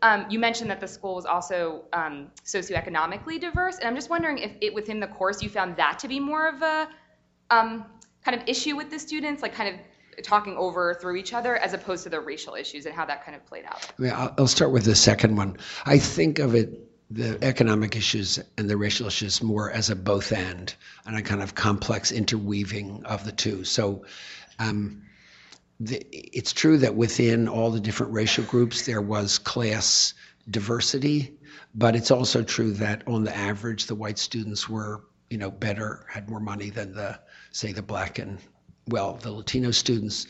[0.00, 4.38] um, you mentioned that the school was also um, socioeconomically diverse, and I'm just wondering
[4.38, 6.88] if it within the course you found that to be more of a
[7.50, 7.84] um,
[8.24, 11.74] kind of issue with the students, like kind of talking over through each other, as
[11.74, 13.86] opposed to the racial issues and how that kind of played out.
[13.98, 15.58] I mean, I'll, I'll start with the second one.
[15.84, 20.32] I think of it the economic issues and the racial issues more as a both
[20.32, 20.74] end
[21.06, 23.64] and a kind of complex interweaving of the two.
[23.64, 24.04] So
[24.58, 25.02] um,
[25.80, 30.12] the, it's true that within all the different racial groups there was class
[30.50, 31.34] diversity,
[31.74, 36.04] but it's also true that on the average the white students were you know better,
[36.08, 37.18] had more money than the
[37.52, 38.38] say the black and
[38.88, 40.26] well the Latino students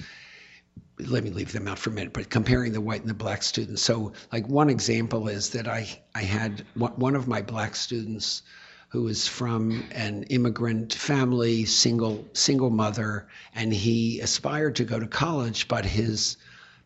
[1.00, 3.42] let me leave them out for a minute, but comparing the white and the black
[3.42, 3.82] students.
[3.82, 8.42] So, like one example is that I I had one of my black students
[8.88, 15.06] who was from an immigrant family, single single mother, and he aspired to go to
[15.06, 16.36] college, but his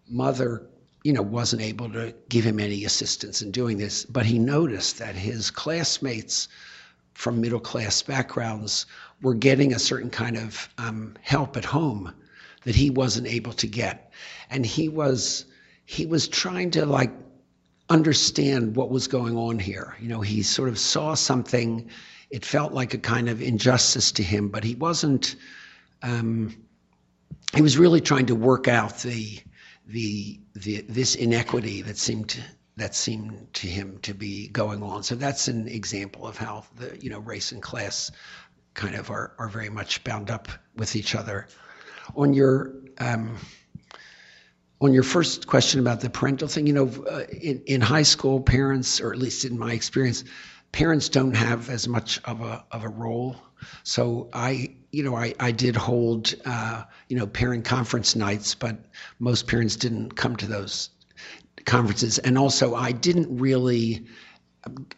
[0.09, 0.67] mother,
[1.05, 4.05] you know, wasn't able to give him any assistance in doing this.
[4.05, 6.49] But he noticed that his classmates
[7.15, 8.87] from middle class backgrounds
[9.23, 12.13] were getting a certain kind of um, help at home
[12.65, 14.13] that he wasn't able to get.
[14.51, 15.47] And he was
[15.85, 17.11] he was trying to like
[17.89, 19.97] understand what was going on here.
[20.01, 21.91] You know, he sort of saw something.
[22.31, 25.37] It felt like a kind of injustice to him, but he wasn't.
[26.03, 26.57] Um,
[27.55, 29.39] he was really trying to work out the
[29.87, 32.41] the the this inequity that seemed to,
[32.77, 35.03] that seemed to him to be going on.
[35.03, 38.11] So that's an example of how the you know race and class
[38.75, 41.47] kind of are are very much bound up with each other
[42.17, 43.37] on your um,
[44.81, 48.41] on your first question about the parental thing, you know, uh, in, in high school,
[48.41, 50.25] parents, or at least in my experience,
[50.73, 53.37] parents don't have as much of a of a role.
[53.85, 58.77] So I, you know, I, I did hold, uh, you know, parent conference nights, but
[59.21, 60.91] most parents didn't come to those
[61.65, 62.19] conferences.
[62.19, 64.07] And also, I didn't really,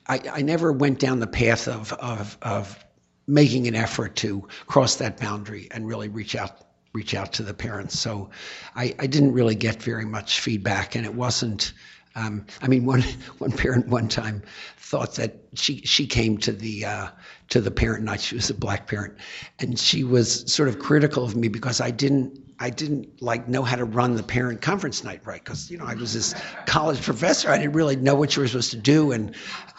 [0.06, 2.84] I, I never went down the path of, of, of
[3.26, 6.58] making an effort to cross that boundary and really reach out
[6.94, 7.98] reach out to the parents.
[7.98, 8.30] So
[8.74, 11.72] I, I didn't really get very much feedback, and it wasn't.
[12.16, 13.02] Um, I mean, one
[13.38, 14.42] one parent one time
[14.78, 17.08] thought that she she came to the uh,
[17.50, 18.20] to the parent night.
[18.20, 19.14] She was a black parent,
[19.58, 23.62] and she was sort of critical of me because I didn't I didn't like know
[23.62, 26.34] how to run the parent conference night right because you know I was this
[26.66, 27.50] college professor.
[27.50, 29.34] I didn't really know what you were supposed to do, and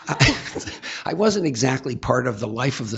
[0.10, 0.38] I,
[1.06, 2.98] I wasn't exactly part of the life of the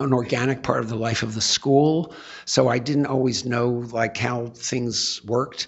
[0.00, 2.14] an organic part of the life of the school.
[2.44, 5.66] So I didn't always know like how things worked.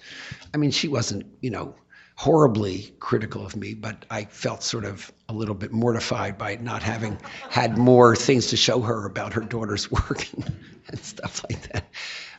[0.55, 1.75] I mean, she wasn't, you know,
[2.21, 6.83] horribly critical of me, but I felt sort of a little bit mortified by not
[6.83, 7.19] having
[7.49, 10.53] had more things to show her about her daughter's work and,
[10.89, 11.87] and stuff like that.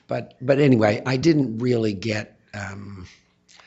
[0.08, 2.38] But but anyway, I didn't really get.
[2.54, 3.08] Um,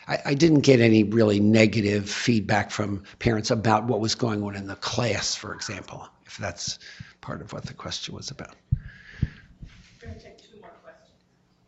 [0.07, 4.55] I, I didn't get any really negative feedback from parents about what was going on
[4.55, 6.79] in the class, for example, if that's
[7.25, 8.55] part of what the question was about.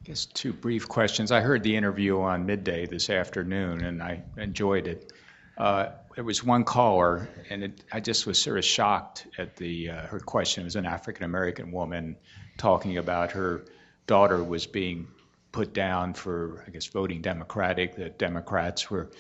[0.03, 1.33] I guess two brief questions.
[1.33, 5.13] I heard the interview on midday this afternoon, and I enjoyed it.
[5.57, 9.91] Uh, there was one caller, and it, I just was sort of shocked at the
[9.91, 10.61] uh, her question.
[10.61, 12.17] It was an African American woman
[12.59, 13.65] talking about her
[14.07, 15.09] daughter was being
[15.53, 17.97] put down for, I guess, voting Democratic.
[17.97, 19.11] That Democrats were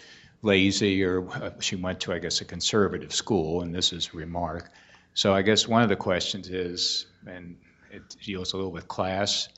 [0.43, 4.17] lazy, or uh, she went to, I guess, a conservative school, and this is a
[4.19, 4.71] remark.
[5.17, 7.57] So I guess one of the questions is, and
[7.91, 9.49] it deals a little with class,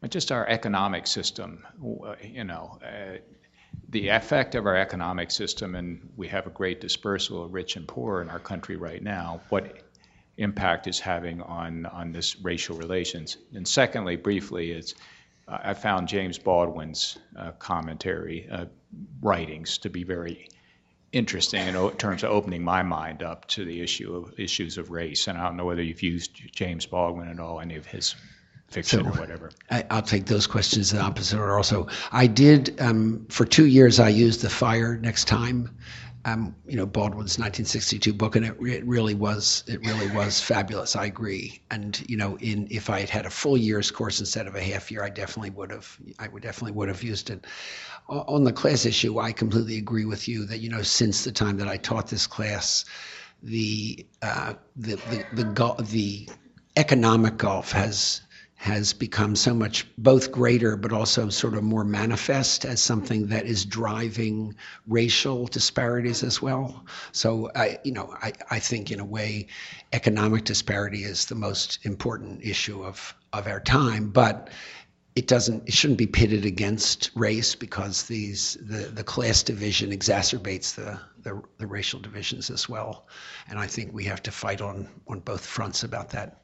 [0.00, 1.64] but just our economic system.
[2.20, 3.18] You know, uh,
[3.90, 7.86] the effect of our economic system, and we have a great dispersal of rich and
[7.86, 9.84] poor in our country right now, what
[10.36, 13.36] impact is having on, on this racial relations.
[13.54, 14.96] And secondly, briefly, is
[15.46, 18.64] uh, I found James Baldwin's uh, commentary uh,
[19.22, 20.48] writings to be very
[21.14, 24.90] interesting in o- terms of opening my mind up to the issue of issues of
[24.90, 25.28] race.
[25.28, 28.14] And I don't know whether you've used James Baldwin at all, any of his
[28.68, 29.50] fiction or whatever.
[29.70, 31.86] I, I'll take those questions in opposite order also.
[32.10, 35.70] I did, um, for two years, I used The Fire Next Time,
[36.24, 40.96] um, you know, Baldwin's 1962 book, and it, it really was, it really was fabulous.
[40.96, 41.60] I agree.
[41.70, 44.62] And, you know, in, if I had had a full year's course instead of a
[44.62, 47.46] half year, I definitely would have, I would definitely would have used it.
[48.08, 51.58] On the class issue, I completely agree with you that, you know, since the time
[51.58, 52.84] that I taught this class,
[53.42, 56.28] the, uh, the, the, the, gul- the
[56.76, 58.22] economic gulf has
[58.56, 63.46] has become so much both greater but also sort of more manifest as something that
[63.46, 64.54] is driving
[64.86, 66.84] racial disparities as well.
[67.12, 69.48] So I you know I, I think in a way
[69.92, 74.50] economic disparity is the most important issue of, of our time, but
[75.14, 80.74] it doesn't it shouldn't be pitted against race because these the, the class division exacerbates
[80.74, 83.06] the, the, the racial divisions as well.
[83.48, 86.43] And I think we have to fight on, on both fronts about that.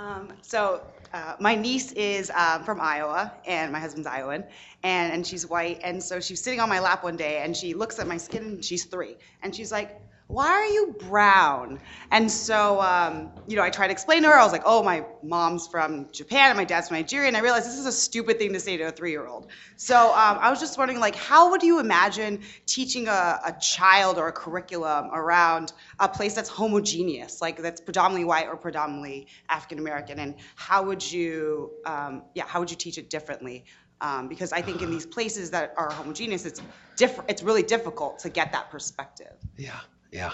[0.00, 0.82] Um, so
[1.12, 4.44] uh, my niece is um, from Iowa, and my husband's Iowan,
[4.82, 5.78] and, and she's white.
[5.82, 8.44] And so she's sitting on my lap one day, and she looks at my skin,
[8.44, 10.00] and she's three, and she's like,
[10.30, 14.34] "Why are you brown?" And so, um, you know, I tried to explain to her.
[14.34, 17.40] I was like, "Oh, my mom's from Japan, and my dad's from Nigeria," and I
[17.40, 19.50] realized this is a stupid thing to say to a three-year-old.
[19.76, 24.18] So um, I was just wondering, like, how would you imagine teaching a, a child
[24.18, 29.78] or a curriculum around a place that's homogeneous, like that's predominantly white or predominantly African
[29.78, 33.64] American, and how would you, um, yeah, how would you teach it differently?
[34.02, 36.62] Um, because I think in these places that are homogeneous, it's
[36.96, 39.34] diff- it's really difficult to get that perspective.
[39.58, 39.78] Yeah,
[40.12, 40.32] yeah.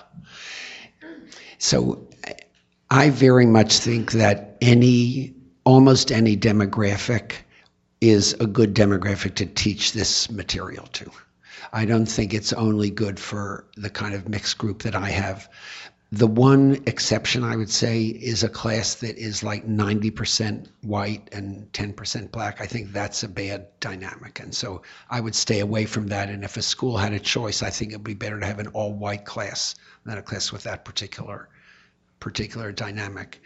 [1.59, 2.09] So
[2.91, 7.33] I- very much think that any, almost any demographic
[8.01, 11.11] is a good demographic to teach this material to.
[11.73, 15.49] I don't think it's only good for the kind of mixed group that I have.
[16.13, 21.71] The one exception I would say is a class that is like 90% white and
[21.73, 22.61] 10% black.
[22.61, 24.39] I think that's a bad dynamic.
[24.39, 26.31] And so I would stay away from that.
[26.31, 28.61] And if a school had a choice, I think it would be better to have
[28.61, 31.49] an all white class than a class with that particular
[32.21, 33.43] particular dynamic.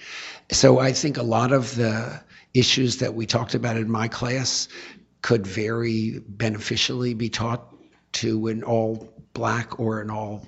[0.52, 2.22] So I think a lot of the
[2.54, 4.68] issues that we talked about in my class
[5.22, 7.74] could very beneficially be taught
[8.12, 10.46] to an all black or an all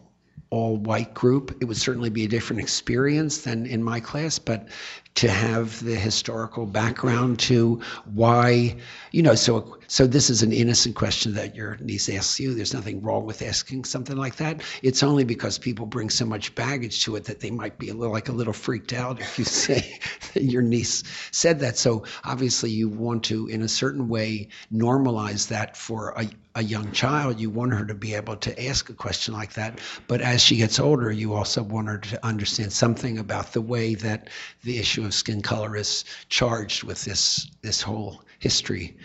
[0.53, 1.57] all white group.
[1.61, 4.69] It would certainly be a different experience than in my class, but
[5.15, 7.81] to have the historical background to
[8.15, 8.77] why,
[9.11, 12.55] you know, so so this is an innocent question that your niece asks you.
[12.55, 14.63] There's nothing wrong with asking something like that.
[14.83, 17.95] It's only because people bring so much baggage to it that they might be a
[17.95, 19.99] little like a little freaked out if you say
[20.33, 21.77] that your niece said that.
[21.77, 26.91] So obviously you want to, in a certain way, normalize that for a, a young
[26.93, 27.41] child.
[27.41, 29.79] You want her to be able to ask a question like that.
[30.07, 33.95] But as she gets older, you also want her to understand something about the way
[33.97, 34.29] that
[34.65, 38.97] the issue of skin color is charged with this this whole history.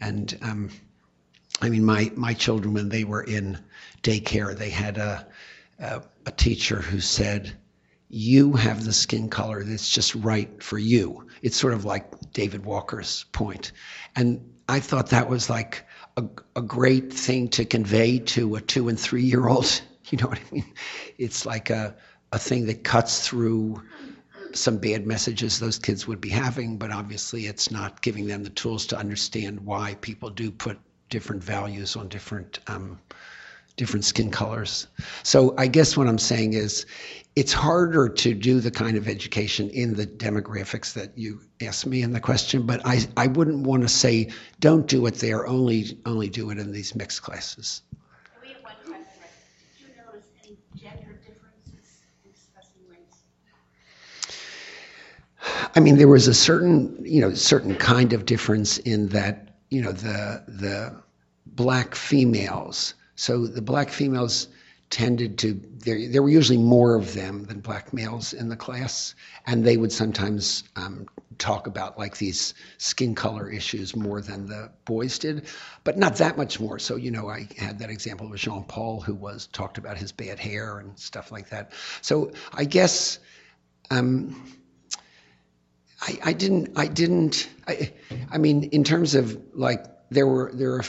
[0.00, 0.70] And um,
[1.60, 3.58] I mean, my my children when they were in
[4.02, 5.26] daycare, they had a
[5.78, 7.52] a, a teacher who said,
[8.08, 12.64] "You have the skin color that's just right for you." It's sort of like David
[12.64, 13.72] Walker's point,
[14.16, 15.84] and I thought that was like
[16.16, 16.24] a,
[16.56, 19.80] a great thing to convey to a two and three year old.
[20.10, 20.74] You know what I mean?
[21.16, 21.96] It's like a
[22.32, 23.82] a thing that cuts through
[24.56, 28.50] some bad messages those kids would be having, but obviously it's not giving them the
[28.50, 30.78] tools to understand why people do put
[31.08, 32.98] different values on different um,
[33.76, 34.86] different skin colors.
[35.22, 36.84] So I guess what I'm saying is
[37.36, 42.02] it's harder to do the kind of education in the demographics that you asked me
[42.02, 44.28] in the question, but I, I wouldn't want to say
[44.60, 47.82] don't do it there, only only do it in these mixed classes.
[48.42, 49.04] We have one question.
[49.78, 53.22] Did you notice any gender differences in discussing race?
[55.74, 59.80] I mean, there was a certain, you know, certain kind of difference in that, you
[59.80, 61.02] know, the the
[61.46, 62.94] black females.
[63.14, 64.48] So the black females
[64.90, 69.14] tended to there there were usually more of them than black males in the class,
[69.46, 71.06] and they would sometimes um,
[71.38, 75.46] talk about like these skin color issues more than the boys did,
[75.84, 76.78] but not that much more.
[76.78, 80.12] So you know, I had that example with Jean Paul, who was talked about his
[80.12, 81.72] bad hair and stuff like that.
[82.02, 83.18] So I guess.
[83.90, 84.61] Um,
[86.02, 87.92] I, I didn't I didn't I,
[88.30, 90.84] I mean in terms of like there were there were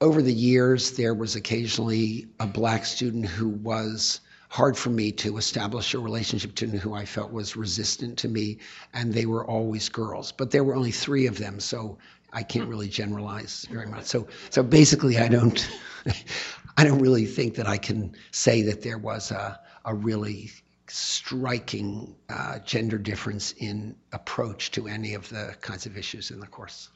[0.00, 5.36] over the years there was occasionally a black student who was hard for me to
[5.36, 8.58] establish a relationship to who I felt was resistant to me,
[8.94, 10.32] and they were always girls.
[10.32, 11.98] But there were only three of them, so
[12.32, 14.04] I can't really generalize very much.
[14.04, 15.68] So so basically, I don't
[16.76, 20.50] I don't really think that I can say that there was a a really
[20.90, 26.46] striking uh, gender difference in approach to any of the kinds of issues in the
[26.46, 26.90] course.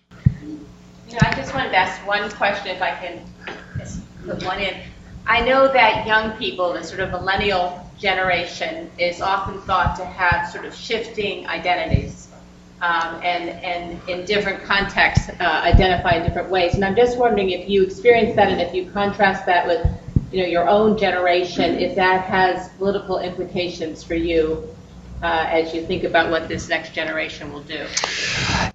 [1.09, 3.27] You know, I just wanted to ask one question, if I can
[4.25, 4.81] put one in.
[5.27, 10.51] I know that young people, the sort of millennial generation, is often thought to have
[10.51, 12.29] sort of shifting identities.
[12.81, 16.75] Um, and, and in different contexts, uh, identify in different ways.
[16.75, 19.87] And I'm just wondering if you experience that and if you contrast that with,
[20.33, 24.69] you know, your own generation, if that has political implications for you
[25.23, 27.87] uh, as you think about what this next generation will do.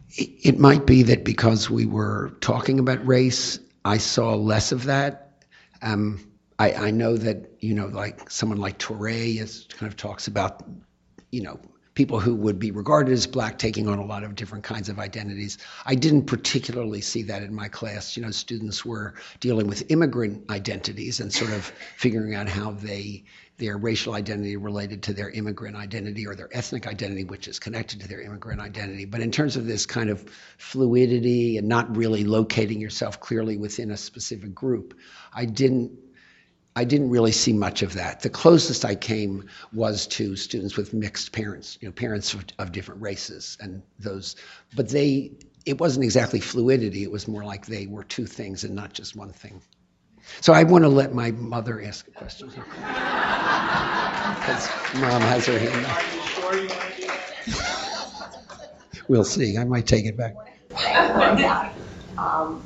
[0.09, 5.43] It might be that because we were talking about race, I saw less of that.
[5.81, 10.27] Um, I, I, know that you know, like someone like Touré is kind of talks
[10.27, 10.63] about,
[11.31, 11.59] you know,
[11.98, 14.99] people who would be regarded as black taking on a lot of different kinds of
[14.99, 15.57] identities.
[15.84, 18.15] I didn't particularly see that in my class.
[18.15, 21.65] You know, students were dealing with immigrant identities and sort of
[21.95, 23.24] figuring out how they
[23.57, 27.99] their racial identity related to their immigrant identity or their ethnic identity, which is connected
[28.02, 29.06] to their immigrant identity.
[29.06, 30.24] But in terms of this kind of
[30.60, 34.94] fluidity and not really locating yourself clearly within a specific group,
[35.34, 35.91] I didn't
[36.77, 38.19] I didn't really see much of that.
[38.19, 42.71] The closest I came was to students with mixed parents, you know, parents of, of
[42.71, 44.35] different races and those,
[44.75, 45.31] but they,
[45.65, 47.01] it wasn't exactly fluidity.
[47.01, 49.59] It was more like they were two things and not just one thing.
[50.41, 52.49] So I want to let my mother ask a question.
[52.49, 52.69] Because
[54.93, 55.97] mom has her hand up.
[59.07, 59.57] we'll see.
[59.57, 60.35] I might take it back.
[62.19, 62.61] um,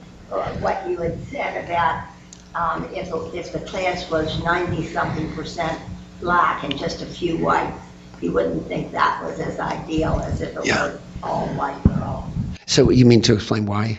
[0.60, 2.11] what you had said about
[2.56, 5.80] um, if, if the class was 90 something percent
[6.20, 7.74] black and just a few white,
[8.22, 10.84] you wouldn't think that was as ideal as if it yeah.
[10.84, 12.26] were all white girls.
[12.68, 13.98] So you mean to explain why?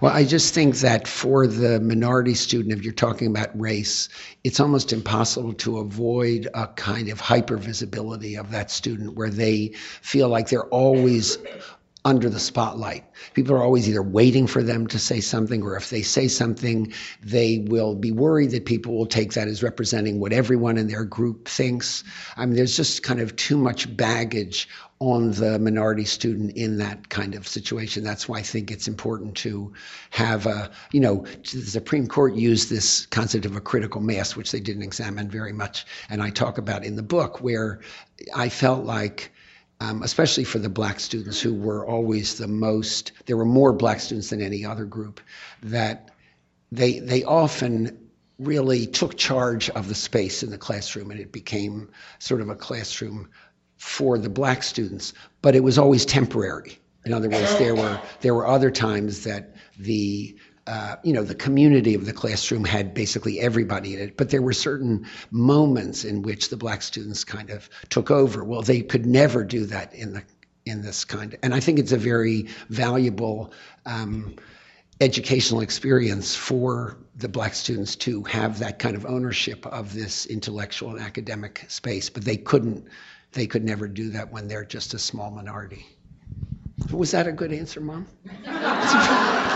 [0.00, 4.08] Well, I just think that for the minority student, if you're talking about race,
[4.42, 9.72] it's almost impossible to avoid a kind of hypervisibility of that student where they
[10.02, 11.38] feel like they're always
[12.04, 13.04] under the spotlight.
[13.34, 16.92] People are always either waiting for them to say something, or if they say something,
[17.22, 21.04] they will be worried that people will take that as representing what everyone in their
[21.04, 22.04] group thinks.
[22.36, 24.68] I mean, there's just kind of too much baggage
[25.00, 28.02] on the minority student in that kind of situation.
[28.02, 29.72] That's why I think it's important to
[30.10, 34.50] have a, you know, the Supreme Court used this concept of a critical mass, which
[34.50, 35.86] they didn't examine very much.
[36.10, 37.80] And I talk about in the book where
[38.34, 39.32] I felt like
[39.80, 44.00] um, especially for the black students who were always the most, there were more black
[44.00, 45.20] students than any other group,
[45.62, 46.10] that
[46.72, 51.88] they, they often really took charge of the space in the classroom and it became
[52.18, 53.28] sort of a classroom
[53.76, 56.78] for the black students, but it was always temporary.
[57.04, 60.36] In other words, there were there were other times that the
[60.68, 64.42] uh, you know, the community of the classroom had basically everybody in it, but there
[64.42, 68.44] were certain moments in which the black students kind of took over.
[68.44, 70.22] Well, they could never do that in the
[70.66, 73.52] in this kind, of, and I think it's a very valuable.
[73.86, 74.36] Um,
[75.00, 80.90] educational experience for the black students to have that kind of ownership of this intellectual
[80.90, 82.84] and academic space but they couldn't
[83.30, 85.86] they could never do that when they're just a small minority
[86.90, 88.08] was that a good answer mom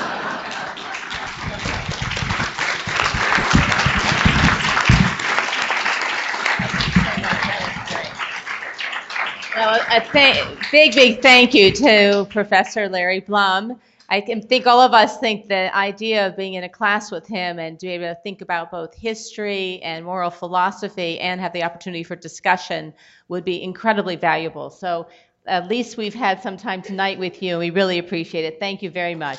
[9.63, 13.79] A th- big, big thank you to Professor Larry Blum.
[14.09, 17.61] I think all of us think the idea of being in a class with him
[17.61, 21.63] and to be able to think about both history and moral philosophy and have the
[21.63, 22.93] opportunity for discussion
[23.29, 24.69] would be incredibly valuable.
[24.69, 25.07] So
[25.47, 28.59] at least we've had some time tonight with you, and we really appreciate it.
[28.59, 29.39] Thank you very much.